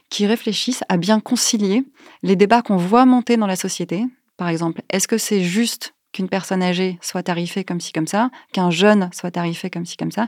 qui 0.10 0.26
réfléchissent 0.26 0.84
à 0.90 0.98
bien 0.98 1.20
concilier 1.20 1.84
les 2.24 2.36
débats 2.36 2.64
qu'on 2.64 2.78
voit 2.78 3.06
monter 3.06 3.38
dans 3.38 3.46
la 3.46 3.56
société 3.56 4.08
par 4.38 4.50
exemple 4.50 4.82
Est-ce 4.90 5.08
que 5.08 5.18
c'est 5.18 5.44
juste 5.44 5.94
qu'une 6.14 6.30
personne 6.30 6.64
âgée 6.64 6.98
soit 7.02 7.22
tarifée 7.22 7.64
comme 7.64 7.80
ci 7.80 7.92
comme 7.92 8.08
ça, 8.08 8.30
qu'un 8.54 8.72
jeune 8.72 9.10
soit 9.14 9.32
tarifé 9.32 9.70
comme 9.70 9.86
ci 9.86 9.98
comme 9.98 10.12
ça? 10.12 10.28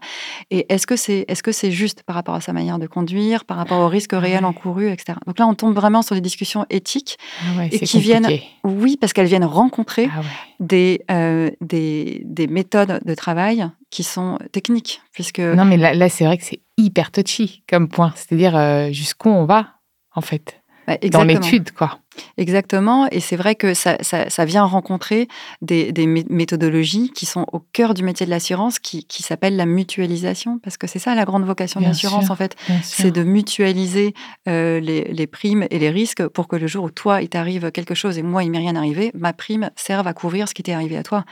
Et 0.51 0.65
est-ce 0.71 0.85
que 0.85 0.95
c'est 0.95 1.25
est-ce 1.27 1.41
que 1.41 1.51
c'est 1.51 1.71
juste 1.71 2.03
par 2.03 2.15
rapport 2.15 2.35
à 2.35 2.41
sa 2.41 2.53
manière 2.53 2.79
de 2.79 2.87
conduire, 2.87 3.45
par 3.45 3.57
rapport 3.57 3.79
aux 3.79 3.87
risques 3.87 4.13
ah 4.13 4.19
réels 4.19 4.45
encourus, 4.45 4.89
etc. 4.89 5.17
Donc 5.25 5.39
là, 5.39 5.47
on 5.47 5.55
tombe 5.55 5.73
vraiment 5.73 6.01
sur 6.01 6.15
des 6.15 6.21
discussions 6.21 6.65
éthiques 6.69 7.17
ah 7.41 7.57
ouais, 7.57 7.69
et 7.71 7.79
qui 7.79 7.99
viennent, 7.99 8.27
oui, 8.63 8.97
parce 8.97 9.13
qu'elles 9.13 9.27
viennent 9.27 9.45
rencontrer 9.45 10.09
ah 10.13 10.19
ouais. 10.19 10.25
des, 10.59 11.01
euh, 11.09 11.49
des, 11.61 12.21
des 12.25 12.47
méthodes 12.47 12.99
de 13.03 13.15
travail 13.15 13.69
qui 13.89 14.03
sont 14.03 14.37
techniques, 14.51 15.01
puisque 15.13 15.39
non, 15.39 15.65
mais 15.65 15.77
là, 15.77 15.93
là 15.93 16.09
c'est 16.09 16.25
vrai 16.25 16.37
que 16.37 16.43
c'est 16.43 16.61
hyper 16.77 17.11
touchy 17.11 17.63
comme 17.67 17.87
point, 17.87 18.13
c'est-à-dire 18.15 18.55
euh, 18.55 18.91
jusqu'où 18.91 19.29
on 19.29 19.45
va 19.45 19.67
en 20.13 20.21
fait? 20.21 20.61
Bah, 20.89 20.97
dans 21.11 21.23
l'étude, 21.23 21.71
quoi. 21.71 21.99
Exactement, 22.37 23.07
et 23.11 23.19
c'est 23.19 23.35
vrai 23.35 23.55
que 23.55 23.73
ça, 23.73 23.97
ça, 24.01 24.29
ça, 24.29 24.45
vient 24.45 24.63
rencontrer 24.63 25.27
des, 25.61 25.91
des, 25.91 26.07
méthodologies 26.07 27.11
qui 27.11 27.25
sont 27.25 27.45
au 27.51 27.59
cœur 27.59 27.93
du 27.93 28.03
métier 28.03 28.25
de 28.25 28.31
l'assurance, 28.31 28.79
qui, 28.79 29.05
qui 29.05 29.23
s'appellent 29.23 29.55
la 29.55 29.65
mutualisation, 29.65 30.59
parce 30.59 30.77
que 30.77 30.87
c'est 30.87 30.99
ça 30.99 31.15
la 31.15 31.25
grande 31.25 31.45
vocation 31.45 31.79
de 31.79 31.85
l'assurance, 31.85 32.29
en 32.29 32.35
fait, 32.35 32.55
c'est 32.83 33.11
de 33.11 33.23
mutualiser 33.23 34.13
euh, 34.47 34.79
les, 34.79 35.05
les, 35.05 35.27
primes 35.27 35.65
et 35.69 35.79
les 35.79 35.89
risques 35.89 36.27
pour 36.27 36.47
que 36.47 36.55
le 36.55 36.67
jour 36.67 36.85
où 36.85 36.91
toi, 36.91 37.21
il 37.21 37.29
t'arrive 37.29 37.71
quelque 37.71 37.95
chose 37.95 38.17
et 38.17 38.23
moi, 38.23 38.43
il 38.43 38.51
m'est 38.51 38.57
rien 38.57 38.75
arrivé, 38.75 39.11
ma 39.13 39.33
prime 39.33 39.71
serve 39.75 40.07
à 40.07 40.13
couvrir 40.13 40.47
ce 40.47 40.53
qui 40.53 40.63
t'est 40.63 40.73
arrivé 40.73 40.97
à 40.97 41.03
toi. 41.03 41.25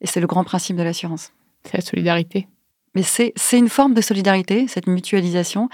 Et 0.00 0.06
c'est 0.06 0.20
le 0.20 0.26
grand 0.26 0.44
principe 0.44 0.76
de 0.76 0.82
l'assurance. 0.82 1.32
C'est 1.64 1.76
la 1.76 1.82
solidarité. 1.82 2.48
Mais 2.94 3.02
c'est 3.02 3.32
une 3.52 3.68
forme 3.68 3.94
de 3.94 4.00
solidarité, 4.00 4.66
cette 4.66 4.86
mutualisation. 4.86 5.68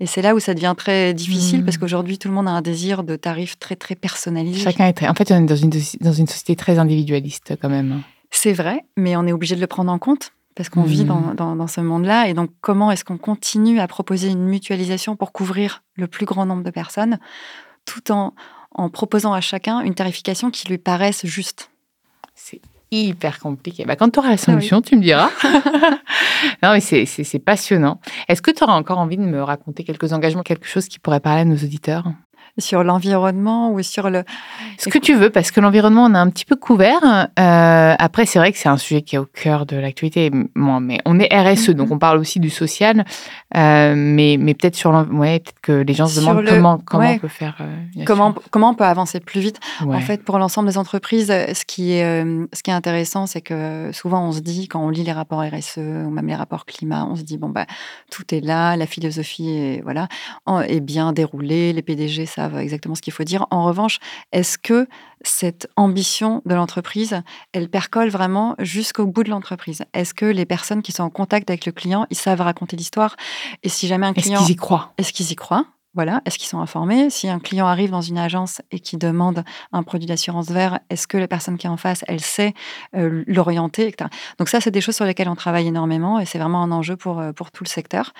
Et 0.00 0.06
c'est 0.06 0.22
là 0.22 0.34
où 0.34 0.40
ça 0.40 0.54
devient 0.54 0.74
très 0.76 1.14
difficile, 1.14 1.62
mmh. 1.62 1.64
parce 1.64 1.78
qu'aujourd'hui, 1.78 2.18
tout 2.18 2.28
le 2.28 2.34
monde 2.34 2.46
a 2.46 2.52
un 2.52 2.62
désir 2.62 3.02
de 3.02 3.16
tarifs 3.16 3.58
très, 3.58 3.74
très 3.74 3.94
personnalisés. 3.94 4.60
Chacun 4.60 4.86
est 4.86 4.92
très... 4.92 5.08
En 5.08 5.14
fait, 5.14 5.32
on 5.32 5.42
est 5.42 5.46
dans 5.46 5.56
une, 5.56 5.72
dans 6.00 6.12
une 6.12 6.26
société 6.26 6.56
très 6.56 6.78
individualiste, 6.78 7.54
quand 7.60 7.68
même. 7.68 8.02
C'est 8.30 8.52
vrai, 8.52 8.84
mais 8.96 9.16
on 9.16 9.26
est 9.26 9.32
obligé 9.32 9.56
de 9.56 9.60
le 9.60 9.66
prendre 9.66 9.90
en 9.90 9.98
compte, 9.98 10.32
parce 10.54 10.68
qu'on 10.68 10.82
mmh. 10.82 10.86
vit 10.86 11.04
dans, 11.04 11.34
dans, 11.34 11.56
dans 11.56 11.66
ce 11.66 11.80
monde-là. 11.80 12.28
Et 12.28 12.34
donc, 12.34 12.50
comment 12.60 12.90
est-ce 12.90 13.04
qu'on 13.04 13.18
continue 13.18 13.80
à 13.80 13.88
proposer 13.88 14.28
une 14.28 14.44
mutualisation 14.44 15.16
pour 15.16 15.32
couvrir 15.32 15.82
le 15.96 16.06
plus 16.06 16.26
grand 16.26 16.46
nombre 16.46 16.62
de 16.62 16.70
personnes, 16.70 17.18
tout 17.86 18.12
en, 18.12 18.34
en 18.72 18.90
proposant 18.90 19.32
à 19.32 19.40
chacun 19.40 19.80
une 19.80 19.94
tarification 19.94 20.50
qui 20.50 20.68
lui 20.68 20.78
paraisse 20.78 21.24
juste? 21.24 21.70
C'est 22.34 22.60
hyper 22.90 23.38
compliqué. 23.38 23.84
Bah, 23.84 23.96
quand 23.96 24.10
tu 24.10 24.18
auras 24.18 24.30
la 24.30 24.36
solution, 24.36 24.78
ah 24.78 24.80
oui. 24.82 24.88
tu 24.88 24.96
me 24.96 25.02
diras. 25.02 25.30
non, 26.62 26.72
mais 26.72 26.80
c'est 26.80 27.38
passionnant. 27.38 28.00
Est-ce 28.28 28.42
que 28.42 28.50
tu 28.50 28.62
auras 28.64 28.74
encore 28.74 28.98
envie 28.98 29.16
de 29.16 29.22
me 29.22 29.42
raconter 29.42 29.84
quelques 29.84 30.12
engagements, 30.12 30.42
quelque 30.42 30.66
chose 30.66 30.88
qui 30.88 30.98
pourrait 30.98 31.20
parler 31.20 31.42
à 31.42 31.44
nos 31.44 31.56
auditeurs? 31.56 32.04
Sur 32.58 32.84
l'environnement 32.84 33.72
ou 33.72 33.82
sur 33.82 34.10
le... 34.10 34.24
Ce 34.78 34.88
que 34.88 34.98
tu 34.98 35.14
veux, 35.14 35.30
parce 35.30 35.50
que 35.50 35.60
l'environnement, 35.60 36.04
on 36.04 36.14
a 36.14 36.20
un 36.20 36.30
petit 36.30 36.44
peu 36.44 36.56
couvert. 36.56 37.28
Euh, 37.38 37.94
après, 37.98 38.26
c'est 38.26 38.38
vrai 38.38 38.52
que 38.52 38.58
c'est 38.58 38.68
un 38.68 38.76
sujet 38.76 39.02
qui 39.02 39.16
est 39.16 39.18
au 39.18 39.26
cœur 39.26 39.66
de 39.66 39.76
l'actualité. 39.76 40.30
Bon, 40.54 40.80
mais 40.80 40.98
on 41.04 41.18
est 41.18 41.28
RSE, 41.32 41.68
mm 41.68 41.72
-hmm. 41.72 41.74
donc 41.74 41.90
on 41.90 41.98
parle 41.98 42.18
aussi 42.18 42.40
du 42.40 42.50
social. 42.50 43.04
Euh, 43.56 43.94
mais 43.96 44.36
mais 44.38 44.54
peut-être 44.54 44.76
sur 44.76 44.90
ouais, 44.90 45.40
peut-être 45.40 45.60
que 45.62 45.72
les 45.72 45.94
gens 45.94 46.06
se 46.06 46.20
demandent 46.20 46.42
le... 46.42 46.50
comment, 46.50 46.78
comment 46.84 47.04
ouais. 47.04 47.16
on 47.16 47.18
peut 47.18 47.28
faire... 47.28 47.56
Euh, 47.60 48.04
comment, 48.04 48.34
comment 48.50 48.70
on 48.70 48.74
peut 48.74 48.84
avancer 48.84 49.20
plus 49.20 49.40
vite 49.40 49.58
ouais. 49.84 49.96
En 49.96 50.00
fait, 50.00 50.22
pour 50.24 50.38
l'ensemble 50.38 50.68
des 50.68 50.78
entreprises, 50.78 51.32
ce 51.60 51.64
qui 51.64 51.92
est, 51.92 52.24
ce 52.52 52.62
qui 52.62 52.70
est 52.70 52.78
intéressant, 52.82 53.26
c'est 53.26 53.40
que 53.40 53.90
souvent 53.92 54.20
on 54.28 54.32
se 54.32 54.40
dit, 54.40 54.68
quand 54.68 54.80
on 54.86 54.90
lit 54.90 55.04
les 55.04 55.12
rapports 55.12 55.42
RSE 55.42 55.78
ou 56.06 56.10
même 56.10 56.26
les 56.26 56.34
rapports 56.34 56.64
climat, 56.66 57.06
on 57.10 57.16
se 57.16 57.22
dit, 57.22 57.38
bon, 57.38 57.50
bah, 57.56 57.66
tout 58.10 58.26
est 58.34 58.44
là, 58.52 58.76
la 58.76 58.86
philosophie 58.86 59.50
est, 59.50 59.80
voilà, 59.82 60.08
est 60.66 60.80
bien 60.80 61.12
déroulée, 61.12 61.72
les 61.72 61.82
PDG 61.82 62.26
savent 62.26 62.47
exactement 62.56 62.94
ce 62.94 63.02
qu'il 63.02 63.12
faut 63.12 63.24
dire. 63.24 63.46
En 63.50 63.64
revanche, 63.64 63.98
est-ce 64.32 64.58
que 64.58 64.86
cette 65.22 65.68
ambition 65.76 66.42
de 66.46 66.54
l'entreprise, 66.54 67.22
elle 67.52 67.68
percole 67.68 68.08
vraiment 68.08 68.54
jusqu'au 68.58 69.06
bout 69.06 69.24
de 69.24 69.30
l'entreprise? 69.30 69.84
Est-ce 69.94 70.14
que 70.14 70.26
les 70.26 70.46
personnes 70.46 70.82
qui 70.82 70.92
sont 70.92 71.02
en 71.02 71.10
contact 71.10 71.50
avec 71.50 71.66
le 71.66 71.72
client, 71.72 72.06
ils 72.10 72.16
savent 72.16 72.40
raconter 72.40 72.76
l'histoire? 72.76 73.16
Et 73.62 73.68
si 73.68 73.86
jamais 73.86 74.06
un 74.06 74.14
client... 74.14 74.40
Est-ce 74.40 74.46
qu'ils 74.46 74.54
y 74.54 74.56
croient? 74.56 74.92
Est-ce 74.98 75.12
qu'ils 75.12 75.32
y 75.32 75.36
croient? 75.36 75.66
Voilà, 75.94 76.20
est-ce 76.26 76.38
qu'ils 76.38 76.48
sont 76.48 76.60
informés? 76.60 77.10
Si 77.10 77.28
un 77.28 77.38
client 77.38 77.66
arrive 77.66 77.90
dans 77.90 78.02
une 78.02 78.18
agence 78.18 78.60
et 78.70 78.78
qui 78.78 78.98
demande 78.98 79.42
un 79.72 79.82
produit 79.82 80.06
d'assurance 80.06 80.50
vert, 80.50 80.78
est-ce 80.90 81.06
que 81.06 81.16
la 81.16 81.26
personne 81.26 81.56
qui 81.56 81.66
est 81.66 81.70
en 81.70 81.76
face, 81.76 82.04
elle 82.06 82.20
sait 82.20 82.54
euh, 82.94 83.24
l'orienter. 83.26 83.94
Donc 84.38 84.48
ça, 84.48 84.60
c'est 84.60 84.70
des 84.70 84.80
choses 84.80 84.96
sur 84.96 85.06
lesquelles 85.06 85.28
on 85.28 85.34
travaille 85.34 85.66
énormément 85.66 86.20
et 86.20 86.26
c'est 86.26 86.38
vraiment 86.38 86.62
un 86.62 86.70
enjeu 86.70 86.96
pour, 86.96 87.22
pour 87.34 87.50
tout 87.50 87.64
le 87.64 87.68
secteur. 87.68 88.12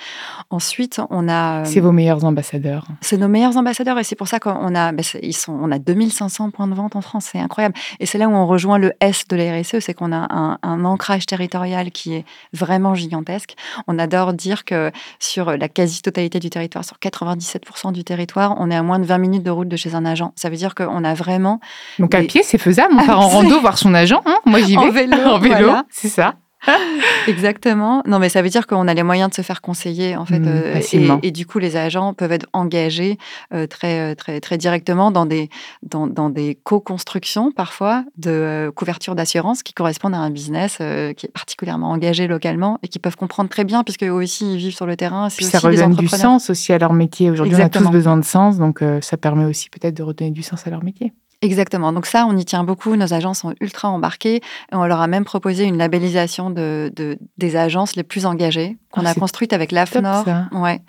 Ensuite, 0.51 1.01
on 1.11 1.29
a... 1.29 1.61
Euh, 1.61 1.65
c'est 1.67 1.81
vos 1.81 1.93
meilleurs 1.93 2.25
ambassadeurs. 2.25 2.87
C'est 3.01 3.19
nos 3.19 3.29
meilleurs 3.29 3.57
ambassadeurs 3.57 3.99
et 3.99 4.05
c'est 4.05 4.17
pour 4.17 4.29
ça 4.29 4.41
qu'on 4.41 4.75
a, 4.75 4.93
ben, 4.93 5.05
ils 5.23 5.37
sont, 5.37 5.53
on 5.53 5.71
a 5.71 5.79
2500 5.79 6.51
points 6.51 6.69
de 6.69 6.75
vente 6.75 6.97
en 6.97 7.01
France, 7.01 7.29
c'est 7.33 7.39
incroyable. 7.39 7.75
Et 8.01 8.07
c'est 8.07 8.19
là 8.19 8.29
où 8.29 8.33
on 8.33 8.47
rejoint 8.47 8.79
le 8.79 8.93
S 9.01 9.29
de 9.29 9.37
la 9.37 9.61
RSE, 9.61 9.81
c'est 9.81 9.95
qu'on 9.95 10.13
a 10.13 10.27
un, 10.35 10.59
un 10.63 10.85
ancrage 10.85 11.27
territorial 11.27 11.91
qui 11.91 12.15
est 12.15 12.25
vraiment 12.53 12.95
gigantesque. 12.95 13.55
On 13.87 13.99
adore 13.99 14.33
dire 14.33 14.65
que 14.65 14.91
sur 15.19 15.57
la 15.57 15.69
quasi-totalité 15.69 16.41
du 16.41 16.51
territoire, 16.51 16.85
sur 16.85 16.99
97 16.99 17.65
du 17.93 18.05
territoire, 18.05 18.57
on 18.59 18.71
est 18.71 18.77
à 18.77 18.83
moins 18.83 18.99
de 18.99 19.05
20 19.05 19.19
minutes 19.19 19.43
de 19.43 19.51
route 19.51 19.69
de 19.69 19.77
chez 19.77 19.95
un 19.95 20.05
agent. 20.05 20.33
Ça 20.37 20.51
veut 20.51 20.57
dire 20.57 20.75
qu'on 20.75 21.05
a 21.05 21.15
vraiment. 21.15 21.61
Donc 21.99 22.15
à 22.15 22.23
pied, 22.23 22.43
c'est 22.43 22.59
faisable. 22.59 22.95
On 22.99 23.07
part 23.07 23.21
en 23.21 23.29
rando 23.29 23.61
voir 23.61 23.79
son 23.79 23.95
agent. 23.95 24.23
Hein 24.27 24.39
Moi, 24.47 24.61
j'y 24.61 24.73
vais. 24.73 24.79
En 24.79 24.91
vélo. 24.91 25.17
en 25.25 25.39
vélo, 25.39 25.55
voilà. 25.57 25.85
c'est 25.91 26.09
ça. 26.09 26.35
Exactement. 27.29 28.03
Non, 28.07 28.19
mais 28.19 28.29
ça 28.29 28.43
veut 28.43 28.49
dire 28.49 28.67
qu'on 28.67 28.89
a 28.89 28.95
les 28.95 29.03
moyens 29.03 29.31
de 29.31 29.35
se 29.35 29.43
faire 29.43 29.61
conseiller, 29.61 30.17
en 30.17 30.25
fait. 30.25 30.41
Mmh, 30.41 30.49
euh, 30.49 30.73
facilement. 30.75 31.21
et, 31.23 31.29
et 31.29 31.31
du 31.31 31.47
coup, 31.47 31.59
les 31.59 31.77
agents 31.77 32.15
peuvent 32.15 32.33
être 32.33 32.47
engagés 32.53 33.19
euh, 33.55 33.67
très, 33.67 34.01
euh, 34.01 34.15
très, 34.15 34.41
très 34.41 34.59
directement 34.59 35.11
dans 35.11 35.27
des, 35.27 35.49
dans, 35.83 36.07
dans 36.07 36.31
des 36.31 36.59
co-constructions, 36.63 37.53
parfois, 37.53 38.05
de 38.17 38.31
euh, 38.31 38.71
couverture 38.73 39.15
d'assurance 39.15 39.63
qui 39.63 39.73
correspondent 39.73 40.15
à 40.15 40.19
un 40.19 40.31
business 40.31 40.79
qui 40.79 41.27
est 41.27 41.33
particulièrement 41.33 41.91
engagé 41.91 42.27
localement 42.27 42.79
et 42.83 42.89
qui 42.89 42.99
peuvent 42.99 43.17
comprendre 43.17 43.49
très 43.49 43.65
bien, 43.65 43.85
puisque 43.85 44.05
eux 44.05 44.11
aussi, 44.11 44.55
ils 44.55 44.59
vivent 44.59 44.75
sur 44.75 44.87
le 44.87 44.97
terrain. 44.97 45.29
Puis 45.29 45.45
aussi 45.45 45.53
ça 45.53 45.59
redonne 45.61 45.95
du 45.95 46.09
sens 46.09 46.51
aussi 46.51 46.73
à 46.73 46.79
leur 46.79 46.93
métier. 46.93 47.31
Aujourd'hui, 47.31 47.55
on 47.57 47.61
a 47.61 47.69
tous 47.69 47.91
besoin 47.91 48.17
de 48.17 48.25
sens, 48.25 48.59
donc 48.59 48.83
ça 49.01 49.17
permet 49.17 49.45
aussi 49.45 49.71
peut-être 49.71 49.95
de 49.95 50.03
redonner 50.03 50.31
du 50.31 50.43
sens 50.43 50.67
à 50.67 50.71
leur 50.71 50.83
métier. 50.83 51.13
Exactement. 51.41 51.93
Donc 51.93 52.07
ça, 52.07 52.27
on 52.27 52.37
y 52.37 52.45
tient 52.45 52.65
beaucoup. 52.65 52.97
Nos 52.97 53.15
agences 53.15 53.41
sont 53.41 53.55
ultra 53.61 53.89
embarquées. 53.91 54.37
Et 54.37 54.75
on 54.75 54.85
leur 54.87 55.01
a 55.01 55.07
même 55.07 55.25
proposé 55.25 55.65
une 55.65 55.77
labellisation 55.77 56.51
de, 56.51 56.93
de- 56.97 57.17
des 57.37 57.55
agences 57.57 57.95
les 57.95 58.03
plus 58.03 58.27
engagées 58.27 58.77
qu'on 58.91 59.05
Ah, 59.07 59.11
a 59.11 59.15
construite 59.15 59.53
avec 59.53 59.71
l'AFNOR. 59.71 60.25
Ouais. 60.53 60.81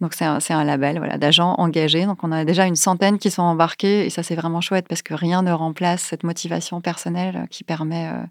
Donc 0.00 0.14
c'est 0.14 0.24
un, 0.24 0.38
un 0.50 0.64
label 0.64 0.98
voilà, 0.98 1.18
d'agents 1.18 1.54
engagés. 1.58 2.06
Donc 2.06 2.22
on 2.22 2.30
a 2.32 2.44
déjà 2.44 2.66
une 2.66 2.76
centaine 2.76 3.18
qui 3.18 3.30
sont 3.30 3.42
embarqués 3.42 4.06
et 4.06 4.10
ça 4.10 4.22
c'est 4.22 4.34
vraiment 4.36 4.60
chouette 4.60 4.86
parce 4.88 5.02
que 5.02 5.14
rien 5.14 5.42
ne 5.42 5.52
remplace 5.52 6.02
cette 6.02 6.24
motivation 6.24 6.80
personnelle 6.80 7.46
qui 7.50 7.62
permet 7.64 8.08
euh, 8.08 8.22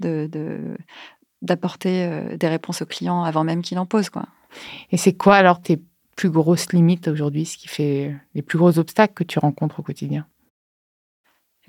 de, 0.00 0.26
de- 0.30 0.76
d'apporter 1.42 2.04
euh, 2.04 2.36
des 2.36 2.48
réponses 2.48 2.82
aux 2.82 2.86
clients 2.86 3.24
avant 3.24 3.44
même 3.44 3.62
qu'il 3.62 3.78
en 3.78 3.86
pose. 3.86 4.10
Quoi. 4.10 4.24
Et 4.90 4.96
c'est 4.96 5.12
quoi 5.14 5.36
alors 5.36 5.60
tes 5.60 5.80
plus 6.16 6.30
grosses 6.30 6.72
limites 6.72 7.08
aujourd'hui, 7.08 7.46
ce 7.46 7.56
qui 7.56 7.68
fait 7.68 8.14
les 8.34 8.42
plus 8.42 8.58
gros 8.58 8.78
obstacles 8.78 9.14
que 9.14 9.24
tu 9.24 9.38
rencontres 9.38 9.80
au 9.80 9.82
quotidien? 9.82 10.26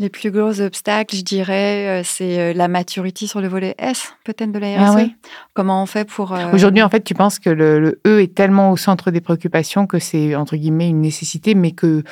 Les 0.03 0.09
plus 0.09 0.31
gros 0.31 0.59
obstacles, 0.59 1.15
je 1.15 1.21
dirais, 1.21 2.01
euh, 2.01 2.01
c'est 2.03 2.37
euh, 2.37 2.53
la 2.53 2.67
maturité 2.67 3.25
sur 3.25 3.39
le 3.39 3.47
volet 3.47 3.73
S, 3.77 4.13
peut-être 4.25 4.51
de 4.51 4.59
la 4.59 4.75
RSE. 4.75 4.81
Ah 4.85 4.93
oui. 4.97 5.15
Comment 5.53 5.81
on 5.81 5.85
fait 5.85 6.03
pour... 6.03 6.33
euh, 6.33 6.51
Aujourd'hui, 6.51 6.83
en 6.83 6.89
fait, 6.89 7.05
tu 7.05 7.13
penses 7.13 7.39
que 7.39 7.49
le, 7.49 7.79
le 7.79 8.01
E 8.05 8.21
est 8.21 8.35
tellement 8.35 8.71
au 8.71 8.75
centre 8.75 9.11
des 9.11 9.21
préoccupations 9.21 9.87
que 9.87 9.99
c'est, 9.99 10.35
entre 10.35 10.57
guillemets, 10.57 10.89
une 10.89 10.99
nécessité, 10.99 11.55
mais 11.55 11.71
que... 11.71 12.03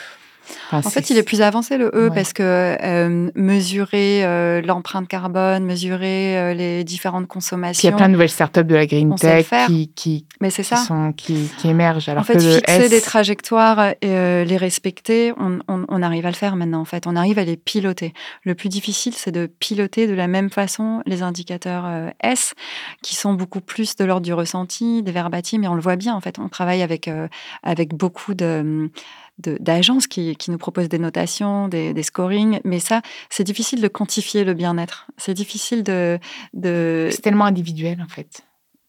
enfin, 0.72 0.88
En 0.88 0.90
fait, 0.92 1.10
il 1.10 1.18
est 1.18 1.24
plus 1.24 1.42
avancé 1.42 1.78
le 1.78 1.88
E 1.94 2.10
Ouais. 2.10 2.16
parce 2.16 2.34
que 2.34 2.42
euh, 2.44 3.30
mesurer 3.36 4.24
euh, 4.26 4.62
l'empreinte 4.62 5.08
carbone, 5.08 5.64
mesurer 5.66 6.38
euh, 6.38 6.54
les 6.54 6.84
différentes 6.84 7.28
Puis 7.28 7.28
il 7.28 7.32
y 7.32 7.34
consommations. 7.36 7.90
a 7.90 7.98
plein 7.98 8.08
de 8.08 8.14
nouvelles 8.14 8.30
startups 8.30 8.64
de 8.64 8.76
la 8.76 8.86
green 8.86 9.16
tech 9.16 9.48
qui, 9.68 9.92
qui, 9.94 10.26
Mais 10.42 10.50
c'est 10.50 10.64
qui 10.64 10.70
ça. 10.70 10.78
sont, 10.78 11.14
qui, 11.14 11.50
qui 11.58 11.68
émergent. 11.70 12.10
Alors 12.10 12.22
en 12.22 12.24
fait, 12.26 12.38
que 12.38 12.44
le 12.44 12.56
fixer 12.56 12.82
S, 12.84 12.90
des 12.90 13.02
trajectoires 13.02 13.94
et 14.02 14.46
les 14.46 14.58
respecter, 14.58 15.34
on, 15.38 15.60
on- 15.68 15.86
on 15.88 16.02
arrive 16.02 16.26
à 16.26 16.30
le 16.30 16.36
faire 16.36 16.56
maintenant. 16.56 16.82
En 16.82 16.86
fait, 16.86 17.08
on 17.08 17.16
arrive 17.16 17.38
à 17.40 17.44
les 17.44 17.58
piloter. 17.58 18.14
Le 18.44 18.56
plus 18.56 18.70
difficile, 18.70 19.14
c'est 19.16 19.32
de 19.32 19.46
piloter 19.48 20.08
de 20.08 20.14
la 20.14 20.28
même 20.28 20.50
façon 20.50 21.02
les 21.06 21.22
indicateurs 21.24 21.86
S, 22.22 22.54
qui 23.04 23.16
sont 23.16 23.34
beaucoup 23.34 23.62
plus 23.62 23.96
de 23.96 24.06
l'ordre 24.06 24.26
du 24.26 24.34
ressenti, 24.34 25.04
des 25.04 25.12
verbatim. 25.12 25.60
Mais 25.60 25.68
on 25.68 25.76
le 25.76 25.82
voit 25.82 25.96
bien. 25.96 26.16
En 26.16 26.22
fait, 26.22 26.40
on 26.40 26.50
travaille 26.50 26.82
avec 26.82 27.10
avec 27.64 27.94
beaucoup 27.94 28.34
de- 28.34 28.90
d'agences 29.42 30.08
qui, 30.08 30.36
qui 30.36 30.52
nous 30.52 30.58
proposent 30.58 30.90
des 30.90 31.00
notations, 31.00 31.68
des, 31.68 31.94
des 31.94 32.04
scorings, 32.04 32.60
mais 32.64 32.80
ça, 32.80 33.02
c'est 33.30 33.44
difficile 33.44 33.82
de 33.82 33.88
quantifier 33.88 34.44
le 34.44 34.54
bien-être. 34.54 35.08
C'est 35.18 35.34
difficile 35.34 35.84
de, 35.84 36.20
de... 36.54 37.10
c'est 37.12 37.22
tellement 37.22 37.46
individuel, 37.46 38.02
en 38.02 38.08
fait. 38.08 38.42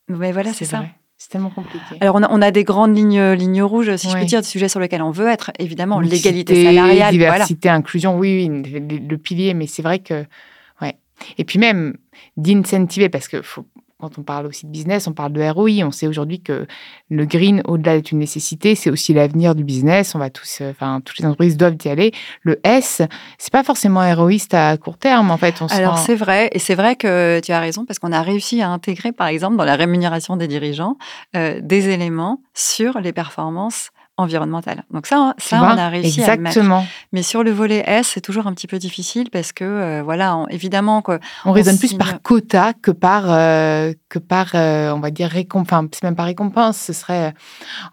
Mais 0.08 0.32
voilà, 0.32 0.52
c'est 0.52 0.64
ça. 0.64 0.78
vrai. 0.78 0.94
C'est 1.16 1.28
tellement 1.28 1.50
compliqué. 1.50 1.84
Alors, 2.00 2.16
on 2.16 2.22
a, 2.24 2.28
on 2.32 2.42
a 2.42 2.50
des 2.50 2.64
grandes 2.64 2.96
lignes, 2.96 3.32
lignes 3.34 3.62
rouges, 3.62 3.94
si 3.94 4.10
je 4.10 4.16
peux 4.16 4.24
dire, 4.24 4.40
des 4.40 4.46
sujets 4.46 4.68
sur 4.68 4.80
lesquels 4.80 5.02
on 5.02 5.12
veut 5.12 5.28
être. 5.28 5.52
Évidemment, 5.60 6.00
l'égalité 6.00 6.64
salariale. 6.64 6.96
Voilà. 7.16 7.32
Diversité, 7.32 7.68
inclusion, 7.68 8.18
oui, 8.18 8.48
oui, 8.50 8.70
le, 8.72 8.98
le 8.98 9.18
pilier, 9.18 9.54
mais 9.54 9.68
c'est 9.68 9.82
vrai 9.82 10.00
que. 10.00 10.24
Ouais. 10.80 10.96
Et 11.38 11.44
puis 11.44 11.60
même 11.60 11.96
d'incentiver, 12.36 13.08
parce 13.08 13.28
que 13.28 13.40
faut- 13.40 13.66
quand 14.02 14.18
on 14.18 14.24
parle 14.24 14.46
aussi 14.46 14.66
de 14.66 14.72
business, 14.72 15.06
on 15.06 15.12
parle 15.12 15.32
de 15.32 15.40
ROI. 15.48 15.84
On 15.86 15.92
sait 15.92 16.08
aujourd'hui 16.08 16.40
que 16.40 16.66
le 17.08 17.24
green, 17.24 17.62
au-delà 17.68 17.94
d'être 17.94 18.10
une 18.10 18.18
nécessité, 18.18 18.74
c'est 18.74 18.90
aussi 18.90 19.14
l'avenir 19.14 19.54
du 19.54 19.62
business. 19.62 20.16
On 20.16 20.18
va 20.18 20.28
tous, 20.28 20.58
euh, 20.60 20.72
enfin, 20.72 21.00
toutes 21.04 21.18
les 21.20 21.24
entreprises 21.24 21.56
doivent 21.56 21.76
y 21.84 21.88
aller. 21.88 22.10
Le 22.42 22.58
S, 22.64 23.00
c'est 23.38 23.52
pas 23.52 23.62
forcément 23.62 24.02
héroïste 24.04 24.54
à 24.54 24.76
court 24.76 24.98
terme, 24.98 25.30
en 25.30 25.36
fait. 25.36 25.54
On 25.62 25.66
Alors 25.66 25.92
rend- 25.94 25.96
c'est 26.04 26.16
vrai, 26.16 26.50
et 26.52 26.58
c'est 26.58 26.74
vrai 26.74 26.96
que 26.96 27.38
tu 27.44 27.52
as 27.52 27.60
raison, 27.60 27.84
parce 27.86 28.00
qu'on 28.00 28.10
a 28.10 28.22
réussi 28.22 28.60
à 28.60 28.70
intégrer, 28.70 29.12
par 29.12 29.28
exemple, 29.28 29.56
dans 29.56 29.64
la 29.64 29.76
rémunération 29.76 30.36
des 30.36 30.48
dirigeants, 30.48 30.96
euh, 31.36 31.60
des 31.62 31.88
éléments 31.90 32.40
sur 32.54 32.98
les 32.98 33.12
performances 33.12 33.90
environnementales. 34.16 34.84
Donc 34.90 35.06
ça, 35.06 35.34
tu 35.38 35.48
ça 35.48 35.58
vois, 35.58 35.74
on 35.74 35.78
a 35.78 35.88
réussi 35.88 36.22
à 36.22 36.36
le 36.36 36.42
mettre. 36.42 36.56
Exactement. 36.56 36.86
Mais 37.12 37.22
sur 37.22 37.42
le 37.42 37.50
volet 37.50 37.82
S, 37.86 38.08
c'est 38.14 38.20
toujours 38.20 38.46
un 38.46 38.52
petit 38.54 38.66
peu 38.66 38.78
difficile 38.78 39.30
parce 39.30 39.52
que, 39.52 39.64
euh, 39.64 40.02
voilà, 40.02 40.36
on- 40.36 40.46
évidemment, 40.48 41.02
que 41.02 41.18
On 41.44 41.52
raisonne 41.52 41.78
plus 41.78 41.94
par 41.94 42.20
quota 42.22 42.72
que 42.74 42.90
par, 42.90 43.24
euh, 43.30 43.92
que 44.08 44.18
par 44.18 44.48
euh, 44.54 44.92
on 44.92 45.00
va 45.00 45.10
dire, 45.10 45.28
récompense. 45.28 45.88
C'est 45.94 46.02
même 46.04 46.16
pas 46.16 46.24
récompense, 46.24 46.76
ce 46.76 46.92
serait, 46.92 47.32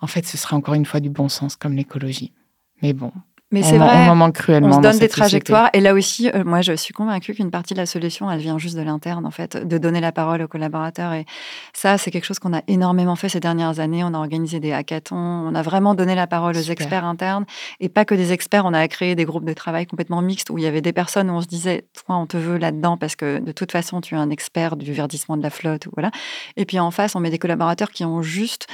en 0.02 0.08
fait, 0.08 0.26
ce 0.26 0.38
serait 0.38 0.56
encore 0.56 0.74
une 0.74 0.86
fois 0.86 1.00
du 1.00 1.10
bon 1.10 1.30
sens, 1.30 1.56
comme 1.56 1.74
l'écologie. 1.74 2.34
Mais 2.82 2.94
bon, 2.94 3.12
mais 3.52 3.64
c'est 3.64 3.78
vrai. 3.78 4.08
on 4.10 4.16
manque 4.16 4.36
cruellement. 4.36 4.70
On 4.70 4.74
se 4.74 4.78
donne 4.78 4.92
des 4.92 5.08
société. 5.08 5.10
trajectoires. 5.10 5.70
Et 5.74 5.80
là 5.80 5.94
aussi, 5.94 6.30
euh, 6.30 6.44
moi, 6.44 6.62
je 6.62 6.74
suis 6.74 6.94
convaincue 6.94 7.34
qu'une 7.34 7.50
partie 7.50 7.74
de 7.74 7.80
la 7.80 7.86
solution, 7.86 8.30
elle 8.30 8.40
vient 8.40 8.58
juste 8.58 8.78
de 8.78 8.82
l'interne, 8.82 9.26
en 9.26 9.32
fait, 9.32 9.58
de 9.58 9.78
donner 9.78 10.02
la 10.02 10.12
parole 10.12 10.42
aux 10.42 10.48
collaborateurs. 10.48 11.14
Et 11.14 11.26
ça, 11.74 11.98
c'est 11.98 12.12
quelque 12.12 12.26
chose 12.26 12.40
qu'on 12.40 12.54
a 12.54 12.62
énormément 12.68 13.16
fait 13.16 13.30
ces 13.30 13.40
dernières 13.40 13.80
années. 13.80 14.04
On 14.04 14.14
a 14.14 14.18
organisé 14.20 14.60
des 14.60 14.72
hackathons. 14.72 15.16
On 15.16 15.56
a 15.56 15.62
vraiment 15.62 15.96
donné 15.96 16.14
la 16.16 16.28
parole 16.28 16.56
aux 16.56 16.62
Super. 16.62 16.74
experts 16.74 17.06
internes. 17.06 17.46
Et 17.80 17.90
pas 17.90 18.06
que 18.06 18.16
des 18.16 18.32
experts. 18.34 18.66
On 18.66 18.74
a 18.74 18.88
créé 18.88 19.16
des 19.16 19.26
groupes 19.26 19.46
de 19.46 19.54
travail 19.54 19.88
complètement 19.88 20.22
mixtes 20.22 20.50
où 20.50 20.58
il 20.58 20.64
y 20.64 20.68
avait 20.68 20.82
des 20.82 20.94
personnes 20.94 21.30
où 21.30 21.34
on 21.34 21.42
se 21.42 21.48
disait, 21.48 21.86
toi, 22.06 22.18
on 22.18 22.28
te 22.28 22.38
veut 22.38 22.58
là-dedans 22.58 22.98
parce 22.98 23.16
que 23.16 23.40
de 23.40 23.52
toute 23.52 23.72
façon, 23.72 24.02
tu 24.02 24.16
es 24.16 24.18
un 24.18 24.30
expert 24.30 24.76
du 24.76 24.94
verdissement 24.94 25.38
de 25.38 25.44
la 25.44 25.50
flotte. 25.50 25.88
ou 25.88 25.92
Voilà. 25.96 26.12
Et 26.56 26.66
puis 26.66 26.80
en 26.80 26.92
face, 26.92 27.16
on 27.16 27.20
met 27.20 27.30
des 27.32 27.40
collaborateurs 27.40 27.90
qui 27.90 28.06
ont 28.06 28.22
juste 28.22 28.68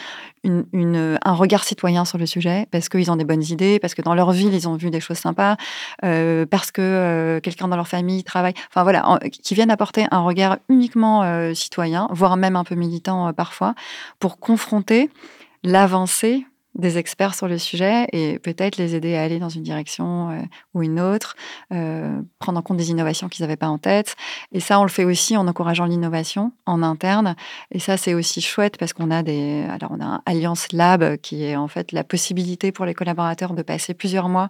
une- 0.73 1.19
un 1.23 1.34
regard 1.34 1.63
citoyen 1.63 2.05
sur 2.05 2.17
le 2.17 2.25
sujet 2.25 2.67
parce 2.71 2.89
qu'ils 2.89 3.10
ont 3.12 3.15
des 3.15 3.25
bonnes 3.25 3.43
idées, 3.43 3.79
parce 3.79 3.93
que 3.95 4.01
dans 4.01 4.13
leur 4.15 4.31
ville, 4.31 4.53
ils 4.53 4.67
ont 4.67 4.75
vu 4.75 4.89
des 4.89 4.99
choses 4.99 5.17
sympas, 5.17 5.58
euh, 6.03 6.45
parce 6.45 6.71
que 6.71 6.81
euh, 6.81 7.39
quelqu'un 7.39 7.67
dans 7.67 7.75
leur 7.75 7.88
famille 7.88 8.23
travaille. 8.23 8.53
Enfin 8.69 8.84
voilà, 8.84 9.19
qui 9.31 9.53
viennent 9.55 9.71
apporter 9.71 10.05
un 10.12 10.21
regard 10.21 10.58
uniquement 10.69 11.23
euh, 11.23 11.53
citoyen, 11.53 12.08
voire 12.12 12.38
même 12.38 12.55
un 12.55 12.63
peu 12.63 12.75
militant 12.75 13.27
euh, 13.27 13.31
parfois, 13.34 13.73
pour 14.19 14.39
confronter 14.39 15.10
l'avancée 15.63 16.45
des 16.76 16.98
experts 16.98 17.36
sur 17.36 17.48
le 17.48 17.58
sujet 17.58 18.08
et 18.12 18.40
peut-être 18.40 18.78
les 18.78 18.96
aider 18.96 19.16
à 19.16 19.24
aller 19.24 19.40
dans 19.40 19.50
une 19.50 19.64
direction 19.64 20.30
euh, 20.32 20.42
ou 20.74 20.84
une 20.84 21.00
autre, 21.00 21.36
euh, 21.74 22.22
prendre 22.40 22.60
en 22.60 22.62
compte 22.62 22.78
des 22.78 22.92
innovations 22.92 23.30
qu'ils 23.30 23.44
n'avaient 23.44 23.56
pas 23.56 23.68
en 23.70 23.78
tête. 23.78 24.16
Et 24.52 24.60
ça, 24.60 24.80
on 24.80 24.84
le 24.84 24.90
fait 24.90 25.06
aussi 25.06 25.38
en 25.38 25.48
encourageant 25.48 25.86
l'innovation 25.86 26.52
en 26.66 26.84
interne. 26.84 27.36
Et 27.72 27.80
ça, 27.80 27.98
c'est 27.98 28.14
aussi 28.14 28.42
chouette 28.42 28.78
parce 28.78 28.94
qu'on 28.94 29.10
a 29.12 29.24
des, 29.24 29.64
alors 29.70 29.92
on 29.92 30.02
a 30.02 30.06
un 30.06 30.22
Alliance 30.26 30.72
Lab 30.74 31.18
qui 31.18 31.44
est 31.46 31.56
en 31.56 31.68
fait 31.68 31.92
la 31.92 32.04
possibilité 32.04 32.72
pour 32.72 32.86
les 32.86 32.94
collaborateurs 32.94 33.54
de 33.54 33.62
passer 33.62 33.94
plusieurs 33.94 34.30
mois, 34.30 34.50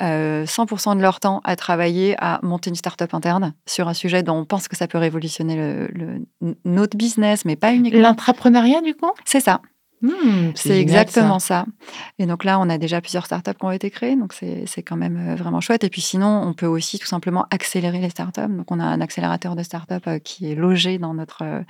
euh, 0.00 0.44
100% 0.46 0.96
de 0.96 1.00
leur 1.02 1.20
temps 1.20 1.40
à 1.44 1.56
travailler 1.56 2.14
à 2.18 2.38
monter 2.42 2.70
une 2.70 2.76
start-up 2.76 3.12
interne 3.14 3.54
sur 3.66 3.88
un 3.88 3.94
sujet 3.94 4.22
dont 4.22 4.36
on 4.36 4.44
pense 4.44 4.68
que 4.68 4.76
ça 4.76 4.86
peut 4.86 4.98
révolutionner 4.98 5.56
le, 5.56 5.88
le- 5.88 6.54
notre 6.64 6.96
business, 6.96 7.44
mais 7.44 7.56
pas 7.56 7.72
uniquement. 7.74 8.00
L'entrepreneuriat, 8.00 8.80
du 8.80 8.94
coup? 8.94 9.10
C'est 9.24 9.40
ça. 9.40 9.60
Hmm, 10.04 10.50
C'est 10.54 10.78
exactement 10.78 11.38
ça. 11.38 11.64
ça. 11.64 11.92
Et 12.18 12.26
donc 12.26 12.44
là, 12.44 12.60
on 12.60 12.68
a 12.68 12.76
déjà 12.76 13.00
plusieurs 13.00 13.24
startups 13.24 13.54
qui 13.58 13.64
ont 13.64 13.70
été 13.70 13.90
créées, 13.90 14.16
donc 14.16 14.34
c'est 14.34 14.82
quand 14.82 14.96
même 14.96 15.30
euh, 15.30 15.34
vraiment 15.34 15.62
chouette. 15.62 15.82
Et 15.82 15.88
puis 15.88 16.02
sinon, 16.02 16.42
on 16.46 16.52
peut 16.52 16.66
aussi 16.66 16.98
tout 16.98 17.06
simplement 17.06 17.46
accélérer 17.50 18.00
les 18.00 18.10
startups. 18.10 18.48
Donc 18.50 18.70
on 18.70 18.80
a 18.80 18.84
un 18.84 19.00
accélérateur 19.00 19.56
de 19.56 19.62
startups 19.62 19.94
euh, 20.06 20.18
qui 20.18 20.52
est 20.52 20.54
logé 20.54 20.98
dans 20.98 21.14
notre 21.14 21.42
euh, 21.42 21.62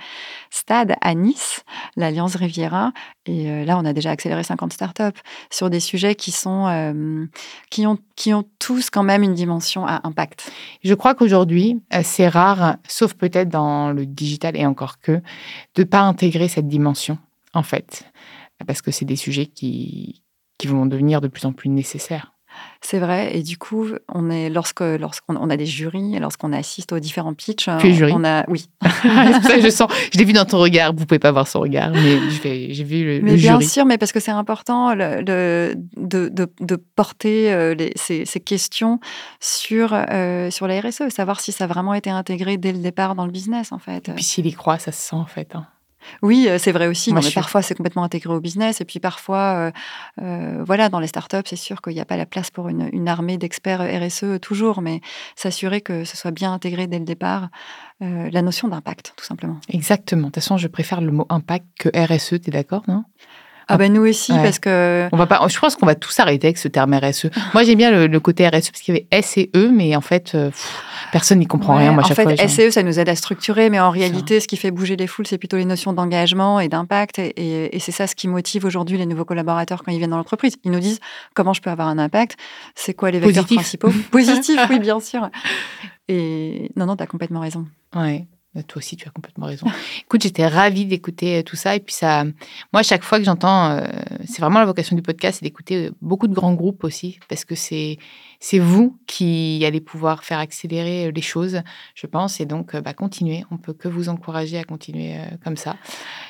stade 0.49 0.95
à 0.99 1.13
Nice, 1.13 1.63
l'Alliance 1.95 2.35
Riviera. 2.35 2.91
Et 3.25 3.63
là, 3.63 3.77
on 3.77 3.85
a 3.85 3.93
déjà 3.93 4.11
accéléré 4.11 4.43
50 4.43 4.73
startups 4.73 5.19
sur 5.49 5.69
des 5.69 5.79
sujets 5.79 6.15
qui 6.15 6.31
sont 6.31 6.67
euh, 6.67 7.25
qui 7.71 7.87
ont 7.87 7.97
qui 8.17 8.33
ont 8.33 8.43
tous 8.59 8.89
quand 8.89 9.03
même 9.03 9.23
une 9.23 9.33
dimension 9.33 9.87
à 9.87 10.01
impact. 10.03 10.51
Je 10.83 10.93
crois 10.93 11.15
qu'aujourd'hui, 11.15 11.81
c'est 12.03 12.27
rare, 12.27 12.75
sauf 12.87 13.13
peut-être 13.13 13.49
dans 13.49 13.91
le 13.91 14.05
digital 14.05 14.57
et 14.57 14.65
encore 14.65 14.99
que, 14.99 15.21
de 15.75 15.83
pas 15.83 16.01
intégrer 16.01 16.47
cette 16.47 16.67
dimension, 16.67 17.17
en 17.55 17.63
fait, 17.63 18.03
parce 18.67 18.81
que 18.81 18.91
c'est 18.91 19.05
des 19.05 19.15
sujets 19.15 19.45
qui, 19.47 20.23
qui 20.57 20.67
vont 20.67 20.85
devenir 20.85 21.21
de 21.21 21.27
plus 21.27 21.45
en 21.45 21.53
plus 21.53 21.69
nécessaires. 21.69 22.31
C'est 22.79 22.99
vrai. 22.99 23.35
Et 23.37 23.43
du 23.43 23.57
coup, 23.57 23.87
on 24.07 24.29
est 24.29 24.49
lorsque 24.49 24.79
lorsqu'on 24.79 25.35
on 25.35 25.49
a 25.49 25.57
des 25.57 25.65
jurys, 25.65 26.17
lorsqu'on 26.19 26.53
assiste 26.53 26.93
aux 26.93 26.99
différents 26.99 27.33
pitchs, 27.33 27.67
jury 27.79 28.13
on 28.15 28.23
a 28.23 28.45
oui. 28.49 28.69
ça 29.43 29.59
je 29.59 29.69
sens, 29.69 29.91
je 30.13 30.17
l'ai 30.17 30.23
vu 30.23 30.31
dans 30.31 30.45
ton 30.45 30.59
regard, 30.59 30.93
vous 30.95 31.05
pouvez 31.05 31.19
pas 31.19 31.33
voir 31.33 31.49
son 31.49 31.59
regard, 31.59 31.91
mais 31.91 32.17
j'ai 32.29 32.83
vu 32.85 33.03
le, 33.03 33.21
Mais 33.21 33.31
le 33.31 33.37
bien 33.37 33.53
jury. 33.59 33.65
sûr, 33.67 33.85
mais 33.85 33.97
parce 33.97 34.13
que 34.13 34.21
c'est 34.21 34.31
important 34.31 34.95
le, 34.95 35.17
le- 35.19 35.73
de, 35.97 36.29
de- 36.29 36.49
de 36.61 36.75
porter 36.95 37.51
euh, 37.51 37.73
les- 37.73 37.91
ces, 37.97 38.23
ces 38.23 38.39
questions 38.39 39.01
sur, 39.41 39.89
euh, 39.93 40.49
sur 40.49 40.67
la 40.67 40.79
RSE, 40.79 41.09
savoir 41.09 41.41
si 41.41 41.51
ça 41.51 41.65
a 41.65 41.67
vraiment 41.67 41.93
été 41.93 42.09
intégré 42.09 42.55
dès 42.55 42.71
le 42.71 42.79
départ 42.79 43.15
dans 43.15 43.25
le 43.25 43.31
business, 43.33 43.73
en 43.73 43.79
fait. 43.79 44.07
Et 44.07 44.13
puis 44.13 44.23
s'il 44.23 44.45
y 44.45 44.53
croit, 44.53 44.79
ça 44.79 44.93
se 44.93 45.01
sent 45.09 45.15
en 45.17 45.25
fait. 45.25 45.55
hein. 45.55 45.67
Oui, 46.21 46.47
c'est 46.57 46.71
vrai 46.71 46.87
aussi. 46.87 47.13
mais 47.13 47.21
Parfois, 47.33 47.61
c'est 47.61 47.75
complètement 47.75 48.03
intégré 48.03 48.33
au 48.33 48.39
business. 48.39 48.81
Et 48.81 48.85
puis 48.85 48.99
parfois, 48.99 49.71
voilà, 50.17 50.89
dans 50.89 50.99
les 50.99 51.07
startups, 51.07 51.37
c'est 51.45 51.55
sûr 51.55 51.81
qu'il 51.81 51.93
n'y 51.93 51.99
a 51.99 52.05
pas 52.05 52.17
la 52.17 52.25
place 52.25 52.51
pour 52.51 52.69
une, 52.69 52.89
une 52.93 53.07
armée 53.07 53.37
d'experts 53.37 53.81
RSE 53.81 54.39
toujours, 54.41 54.81
mais 54.81 55.01
s'assurer 55.35 55.81
que 55.81 56.03
ce 56.03 56.17
soit 56.17 56.31
bien 56.31 56.53
intégré 56.53 56.87
dès 56.87 56.99
le 56.99 57.05
départ, 57.05 57.49
la 57.99 58.41
notion 58.41 58.67
d'impact, 58.67 59.13
tout 59.15 59.25
simplement. 59.25 59.59
Exactement. 59.69 60.23
De 60.23 60.25
toute 60.27 60.35
façon, 60.35 60.57
je 60.57 60.67
préfère 60.67 61.01
le 61.01 61.11
mot 61.11 61.25
impact 61.29 61.65
que 61.79 61.89
RSE, 61.95 62.41
tu 62.41 62.49
es 62.49 62.51
d'accord, 62.51 62.83
non? 62.87 63.03
Ah 63.67 63.77
ben 63.77 63.91
nous 63.91 64.07
aussi 64.07 64.31
parce 64.31 64.59
que 64.59 65.07
on 65.11 65.17
va 65.17 65.25
pas. 65.25 65.45
Je 65.47 65.59
pense 65.59 65.75
qu'on 65.75 65.85
va 65.85 65.95
tous 65.95 66.19
arrêter 66.19 66.47
avec 66.47 66.57
ce 66.57 66.67
terme 66.67 66.93
RSE. 66.93 67.27
Moi 67.53 67.63
j'aime 67.63 67.77
bien 67.77 68.07
le, 68.07 68.19
côté 68.19 68.47
RSE 68.47 68.71
parce 68.71 68.81
qu'il 68.81 68.93
y 68.93 68.97
avait 68.97 69.07
S 69.11 69.37
et 69.37 69.49
E, 69.55 69.69
mais 69.69 69.95
en 69.95 70.01
fait 70.01 70.33
euh, 70.35 70.51
personne 71.11 71.39
n'y 71.39 71.47
comprend 71.47 71.75
rien. 71.75 71.91
Moi, 71.91 72.03
en 72.03 72.07
fait, 72.07 72.39
S 72.39 72.59
et 72.59 72.67
E 72.67 72.71
ça 72.71 72.83
nous 72.83 72.99
aide 72.99 73.09
à 73.09 73.15
structurer, 73.15 73.69
mais 73.69 73.79
en 73.79 73.89
réalité 73.89 74.39
ce 74.39 74.47
qui 74.47 74.57
fait 74.57 74.71
bouger 74.71 74.95
les 74.95 75.07
foules 75.07 75.27
c'est 75.27 75.37
plutôt 75.37 75.57
les 75.57 75.65
notions 75.65 75.93
d'engagement 75.93 76.59
et 76.59 76.67
d'impact 76.67 77.19
et, 77.19 77.79
c'est 77.79 77.91
ça 77.91 78.07
ce 78.07 78.15
qui 78.15 78.27
motive 78.27 78.65
aujourd'hui 78.65 78.97
les 78.97 79.05
nouveaux 79.05 79.25
collaborateurs 79.25 79.83
quand 79.83 79.91
ils 79.91 79.97
viennent 79.97 80.11
dans 80.11 80.17
l'entreprise. 80.17 80.55
Ils 80.63 80.71
nous 80.71 80.79
disent 80.79 80.99
comment 81.33 81.53
je 81.53 81.61
peux 81.61 81.69
avoir 81.69 81.87
un 81.87 81.97
impact, 81.97 82.37
c'est 82.75 82.93
quoi 82.93 83.11
les 83.11 83.19
vecteurs 83.19 83.45
principaux? 83.45 83.91
Positif, 84.11 84.59
oui 84.69 84.79
bien 84.79 84.99
sûr. 84.99 85.29
Et 86.07 86.69
non 86.75 86.85
non, 86.85 86.95
tu 86.95 87.03
as 87.03 87.07
complètement 87.07 87.39
raison. 87.39 87.65
Ouais. 87.95 88.27
Bah, 88.55 88.63
toi 88.63 88.79
aussi, 88.79 88.95
tu 88.95 89.05
as 89.05 89.11
complètement 89.11 89.47
raison. 89.47 89.67
Écoute, 90.05 90.23
j'étais 90.23 90.47
ravie 90.47 90.85
d'écouter 90.85 91.39
euh, 91.39 91.43
tout 91.43 91.57
ça. 91.57 91.75
Et 91.75 91.81
puis, 91.81 91.93
ça, 91.93 92.23
moi, 92.71 92.83
chaque 92.83 93.03
fois 93.03 93.17
que 93.19 93.25
j'entends, 93.25 93.71
euh, 93.71 93.85
c'est 94.25 94.39
vraiment 94.39 94.59
la 94.59 94.65
vocation 94.65 94.95
du 94.95 95.01
podcast, 95.01 95.39
c'est 95.39 95.45
d'écouter 95.45 95.87
euh, 95.87 95.91
beaucoup 96.01 96.27
de 96.27 96.33
grands 96.33 96.53
groupes 96.53 96.85
aussi, 96.85 97.19
parce 97.27 97.43
que 97.43 97.53
c'est 97.53 97.97
c'est 98.41 98.59
vous 98.59 98.95
qui 99.07 99.63
allez 99.65 99.81
pouvoir 99.81 100.23
faire 100.23 100.37
accélérer 100.39 101.11
les 101.11 101.21
choses, 101.21 101.61
je 101.95 102.05
pense. 102.05 102.39
Et 102.39 102.45
donc, 102.45 102.75
bah, 102.75 102.93
continuez. 102.93 103.43
On 103.49 103.57
peut 103.57 103.73
que 103.73 103.87
vous 103.87 104.07
encourager 104.07 104.59
à 104.59 104.63
continuer 104.63 105.15
comme 105.43 105.57
ça. 105.57 105.77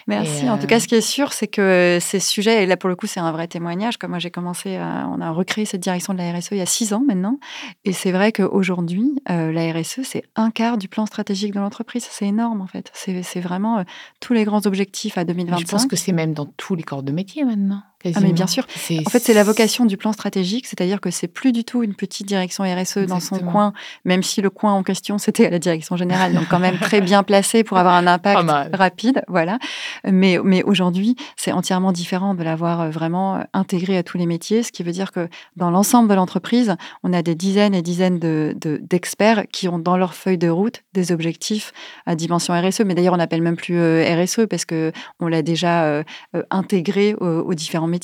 Merci. 0.08 0.50
en 0.50 0.58
tout 0.58 0.68
cas, 0.68 0.80
ce 0.80 0.88
qui 0.88 0.96
est 0.96 1.02
sûr, 1.02 1.34
c'est 1.34 1.48
que 1.48 1.98
ces 2.00 2.22
sujets, 2.22 2.64
et 2.64 2.68
là 2.68 2.78
pour 2.78 2.90
le 2.90 2.96
coup, 2.96 3.08
c'est 3.08 3.20
un 3.20 3.32
vrai 3.34 3.48
témoignage. 3.48 3.98
Comme 3.98 4.12
moi, 4.12 4.20
j'ai 4.20 4.32
commencé, 4.32 4.78
on 4.78 5.20
a 5.20 5.32
recréé 5.32 5.66
cette 5.66 5.82
direction 5.82 6.14
de 6.14 6.20
la 6.20 6.32
RSE 6.32 6.52
il 6.52 6.60
y 6.60 6.62
a 6.62 6.66
six 6.66 6.94
ans 6.94 7.04
maintenant. 7.06 7.38
Et 7.84 7.92
c'est 7.92 8.12
vrai 8.12 8.32
qu'aujourd'hui, 8.32 9.20
la 9.28 9.74
RSE, 9.74 10.04
c'est 10.04 10.24
un 10.36 10.52
quart 10.52 10.78
du 10.78 10.88
plan 10.88 11.06
stratégique 11.08 11.54
de 11.54 11.60
l'entreprise 11.60 12.06
c'est 12.18 12.28
énorme 12.28 12.62
en 12.62 12.68
fait. 12.68 12.92
C'est 12.94 13.42
vraiment 13.42 13.80
euh, 13.80 13.84
tous 14.22 14.34
les 14.34 14.46
grands 14.46 14.66
objectifs 14.66 15.18
à 15.18 15.26
2025. 15.26 15.60
Je 15.60 15.66
pense 15.66 15.86
que 15.86 15.96
c'est 15.96 16.14
même 16.14 16.34
dans 16.34 16.46
tous 16.46 16.76
les 16.76 16.84
corps 16.84 17.04
de 17.04 17.12
métier 17.12 17.44
maintenant. 17.44 17.84
Ah 18.14 18.20
mais 18.22 18.34
bien 18.34 18.48
sûr. 18.48 18.66
En 19.06 19.10
fait, 19.10 19.20
c'est 19.20 19.34
la 19.34 19.44
vocation 19.44 19.86
du 19.86 19.98
plan 19.98 20.14
stratégique, 20.14 20.68
c'est-à-dire 20.68 21.02
que 21.02 21.10
c'est 21.10 21.28
plus 21.28 21.52
du 21.52 21.64
tout 21.64 21.84
une 21.84 21.96
petite 21.96 22.28
direction 22.28 22.64
RSE 22.64 23.00
dans 23.08 23.20
son 23.20 23.40
coin, 23.40 23.74
même 24.04 24.24
si 24.24 24.42
le 24.42 24.50
coin 24.50 24.74
en 24.74 24.84
question 24.84 25.18
c'était 25.18 25.48
à 25.48 25.50
la 25.50 25.60
direction 25.60 25.98
générale, 25.98 26.34
donc 26.34 26.48
quand 26.50 26.60
même 26.60 26.78
très 26.78 27.02
bien 27.02 27.24
placé 27.24 27.64
pour 27.64 27.78
avoir 27.78 27.96
un 27.96 28.08
impact 28.08 28.50
rapide, 28.74 29.24
voilà. 29.28 29.58
Mais 30.06 30.38
mais 30.44 30.64
aujourd'hui, 30.64 31.16
c'est 31.36 31.52
entièrement 31.52 31.92
différent 31.92 32.36
de 32.36 32.44
l'avoir 32.44 32.82
euh, 32.82 32.90
vraiment 32.90 33.38
euh, 33.38 33.42
intégré 33.54 33.98
à 33.98 34.04
tous 34.04 34.18
les 34.18 34.26
métiers, 34.26 34.64
ce 34.64 34.72
qui 34.72 34.84
veut 34.84 34.92
dire 34.92 35.12
que 35.12 35.28
dans 35.56 35.72
l'ensemble 35.72 36.10
de 36.10 36.14
l'entreprise, 36.14 36.76
on 37.04 37.14
a 37.14 37.22
des 37.22 37.36
dizaines 37.36 37.74
et 37.74 37.82
dizaines 37.82 38.20
de 38.20 38.56
d'experts 38.56 39.46
qui 39.52 39.68
ont 39.68 39.80
dans 39.80 39.98
leur 39.98 40.14
feuille 40.14 40.38
de 40.38 40.50
route 40.50 40.84
des 40.94 41.12
objectifs 41.12 41.72
à 42.06 42.16
dimension 42.16 42.54
RSE. 42.54 42.82
Mais 42.82 42.96
d'ailleurs, 42.96 43.14
on 43.14 43.18
n'appelle 43.18 43.42
même 43.42 43.56
plus 43.56 43.78
euh, 43.78 44.24
RSE 44.24 44.42
parce 44.50 44.66
que 44.66 44.92
on 45.20 45.28
l'a 45.28 45.42
déjà 45.42 46.04
intégré 46.50 47.16
aux 47.16 47.54
différents 47.54 47.88
métiers 47.88 47.95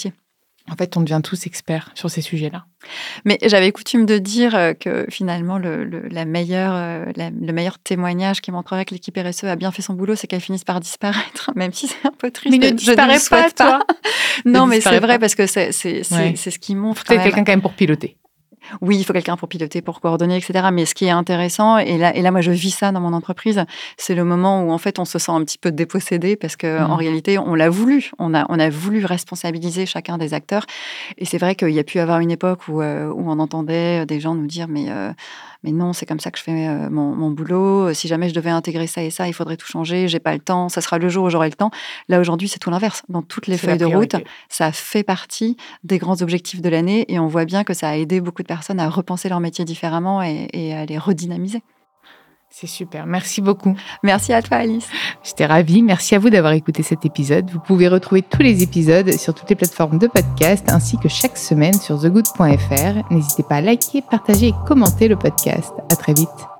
en 0.70 0.76
fait, 0.76 0.96
on 0.96 1.02
devient 1.02 1.22
tous 1.24 1.48
experts 1.48 1.92
sur 1.96 2.10
ces 2.10 2.22
sujets-là. 2.22 2.66
Mais 3.26 3.40
j'avais 3.44 3.72
coutume 3.72 4.06
de 4.06 4.18
dire 4.20 4.56
euh, 4.56 4.74
que 4.74 5.06
finalement, 5.10 5.58
le, 5.58 5.84
la 5.84 6.26
meilleure, 6.26 6.74
euh, 6.74 7.06
le 7.18 7.52
meilleur 7.52 7.80
témoignage 7.80 8.42
qui 8.42 8.52
montrerait 8.52 8.86
que 8.86 8.94
l'équipe 8.94 9.18
RSE 9.18 9.46
a 9.46 9.56
bien 9.56 9.72
fait 9.72 9.82
son 9.82 9.96
boulot, 9.96 10.16
c'est 10.16 10.28
qu'elle 10.28 10.42
finisse 10.42 10.64
par 10.64 10.80
disparaître, 10.80 11.52
même 11.56 11.74
si 11.74 11.88
c'est 11.88 12.08
un 12.08 12.14
peu 12.18 12.32
triste. 12.32 12.56
Mais 12.58 12.72
ne 12.72 12.76
disparaît 12.76 13.20
pas, 13.30 13.52
toi 13.52 13.80
Non, 14.46 14.68
mais 14.68 14.82
c'est 14.82 15.00
vrai, 15.00 15.20
parce 15.20 15.36
que 15.36 15.48
c'est 15.48 15.72
ce 15.72 16.60
qui 16.60 16.76
montre. 16.76 17.04
Peut-être 17.04 17.24
quelqu'un 17.24 17.44
quand 17.44 17.54
même 17.54 17.62
pour 17.62 17.74
piloter 17.74 18.18
oui, 18.82 18.98
il 18.98 19.04
faut 19.04 19.14
quelqu'un 19.14 19.38
pour 19.38 19.50
piloter, 19.50 19.82
pour 19.82 20.02
coordonner, 20.02 20.38
etc. 20.38 20.70
Mais 20.72 20.86
ce 20.86 20.96
qui 20.96 21.06
est 21.06 21.12
intéressant, 21.12 21.78
et 21.78 21.98
là, 21.98 22.16
et 22.16 22.22
là 22.22 22.32
moi 22.32 22.42
je 22.42 22.52
vis 22.52 22.72
ça 22.72 22.92
dans 22.92 23.02
mon 23.02 23.14
entreprise, 23.14 23.64
c'est 23.98 24.16
le 24.16 24.24
moment 24.24 24.64
où 24.64 24.72
en 24.72 24.78
fait 24.78 25.00
on 25.00 25.06
se 25.06 25.20
sent 25.20 25.32
un 25.32 25.44
petit 25.44 25.58
peu 25.58 25.72
dépossédé 25.72 26.36
parce 26.36 26.56
que 26.56 26.82
en 26.82 26.96
mmh. 26.96 27.00
réalité 27.00 27.38
on 27.38 27.56
l'a 27.56 27.70
voulu, 27.70 28.12
on 28.20 28.34
a, 28.34 28.46
on 28.50 28.60
a 28.60 28.70
voulu 28.70 29.06
responsabiliser 29.06 29.86
chacun 29.86 30.18
des 30.18 30.34
acteurs. 30.34 30.66
Et 31.18 31.26
c'est 31.26 31.38
vrai 31.38 31.56
qu'il 31.56 31.72
y 31.72 31.80
a 31.80 31.84
pu 31.84 32.00
avoir 32.00 32.20
une 32.20 32.32
époque 32.32 32.68
où, 32.68 32.82
euh, 32.82 33.08
où 33.08 33.30
on 33.30 33.40
entendait 33.40 34.06
des 34.06 34.20
gens 34.20 34.36
nous 34.36 34.48
dire 34.48 34.68
mais 34.68 34.86
euh, 34.90 35.12
mais 35.64 35.72
non, 35.72 35.94
c'est 35.94 36.06
comme 36.06 36.20
ça 36.20 36.32
que 36.32 36.40
je 36.40 36.44
fais 36.44 36.68
euh, 36.68 36.90
mon, 36.90 37.30
boulot. 37.30 37.94
Si 37.94 38.08
jamais 38.08 38.30
je 38.30 38.34
devais 38.34 38.50
intégrer 38.50 38.88
ça 38.88 39.04
et 39.04 39.12
ça, 39.12 39.28
il 39.28 39.34
faudrait 39.34 39.58
tout 39.58 39.68
changer. 39.68 40.08
J'ai 40.08 40.20
pas 40.20 40.34
le 40.34 40.40
temps. 40.40 40.70
Ça 40.70 40.82
sera 40.82 40.98
le 40.98 41.08
jour 41.08 41.26
où 41.26 41.30
j'aurai 41.30 41.50
le 41.50 41.56
temps. 41.56 41.72
Là 42.10 42.20
aujourd'hui, 42.20 42.48
c'est 42.48 42.60
tout 42.60 42.72
l'inverse. 42.72 43.04
Dans 43.10 43.22
toutes 43.22 43.48
les 43.48 43.58
feuilles 43.58 43.78
de 43.78 43.86
route, 43.86 44.16
ça 44.50 44.72
fait 44.72 45.04
partie 45.04 45.58
des 45.84 46.00
grands 46.00 46.22
objectifs 46.22 46.62
de 46.62 46.70
l'année 46.70 47.06
et 47.12 47.20
on 47.20 47.28
voit 47.28 47.46
bien 47.46 47.64
que 47.64 47.74
ça 47.74 47.90
a 47.90 47.96
aidé 47.96 48.22
beaucoup 48.22 48.42
de 48.42 48.48
personnes 48.48 48.80
à 48.80 48.90
repenser 48.90 49.30
leur 49.30 49.40
métier 49.40 49.66
différemment 49.66 50.22
et, 50.22 50.74
à 50.74 50.86
les 50.86 50.98
redynamiser. 50.98 51.62
C'est 52.54 52.68
super. 52.68 53.06
Merci 53.06 53.42
beaucoup. 53.42 53.76
Merci 54.04 54.34
à 54.34 54.42
toi, 54.42 54.58
Alice. 54.58 54.88
J'étais 55.24 55.46
ravie. 55.46 55.82
Merci 55.82 56.16
à 56.16 56.20
vous 56.20 56.30
d'avoir 56.30 56.52
écouté 56.52 56.84
cet 56.84 57.06
épisode. 57.06 57.50
Vous 57.50 57.60
pouvez 57.60 57.88
retrouver 57.88 58.22
tous 58.22 58.42
les 58.42 58.62
épisodes 58.62 59.10
sur 59.14 59.34
toutes 59.34 59.50
les 59.50 59.56
plateformes 59.56 59.98
de 59.98 60.08
podcast 60.08 60.66
ainsi 60.70 60.98
que 60.98 61.08
chaque 61.08 61.38
semaine 61.38 61.74
sur 61.74 62.00
thegood.fr. 62.00 63.10
N'hésitez 63.10 63.44
pas 63.44 63.56
à 63.56 63.62
liker, 63.62 64.02
partager 64.02 64.50
et 64.50 64.54
commenter 64.68 65.08
le 65.08 65.16
podcast. 65.16 65.72
À 65.90 65.96
très 65.96 66.14
vite. 66.14 66.51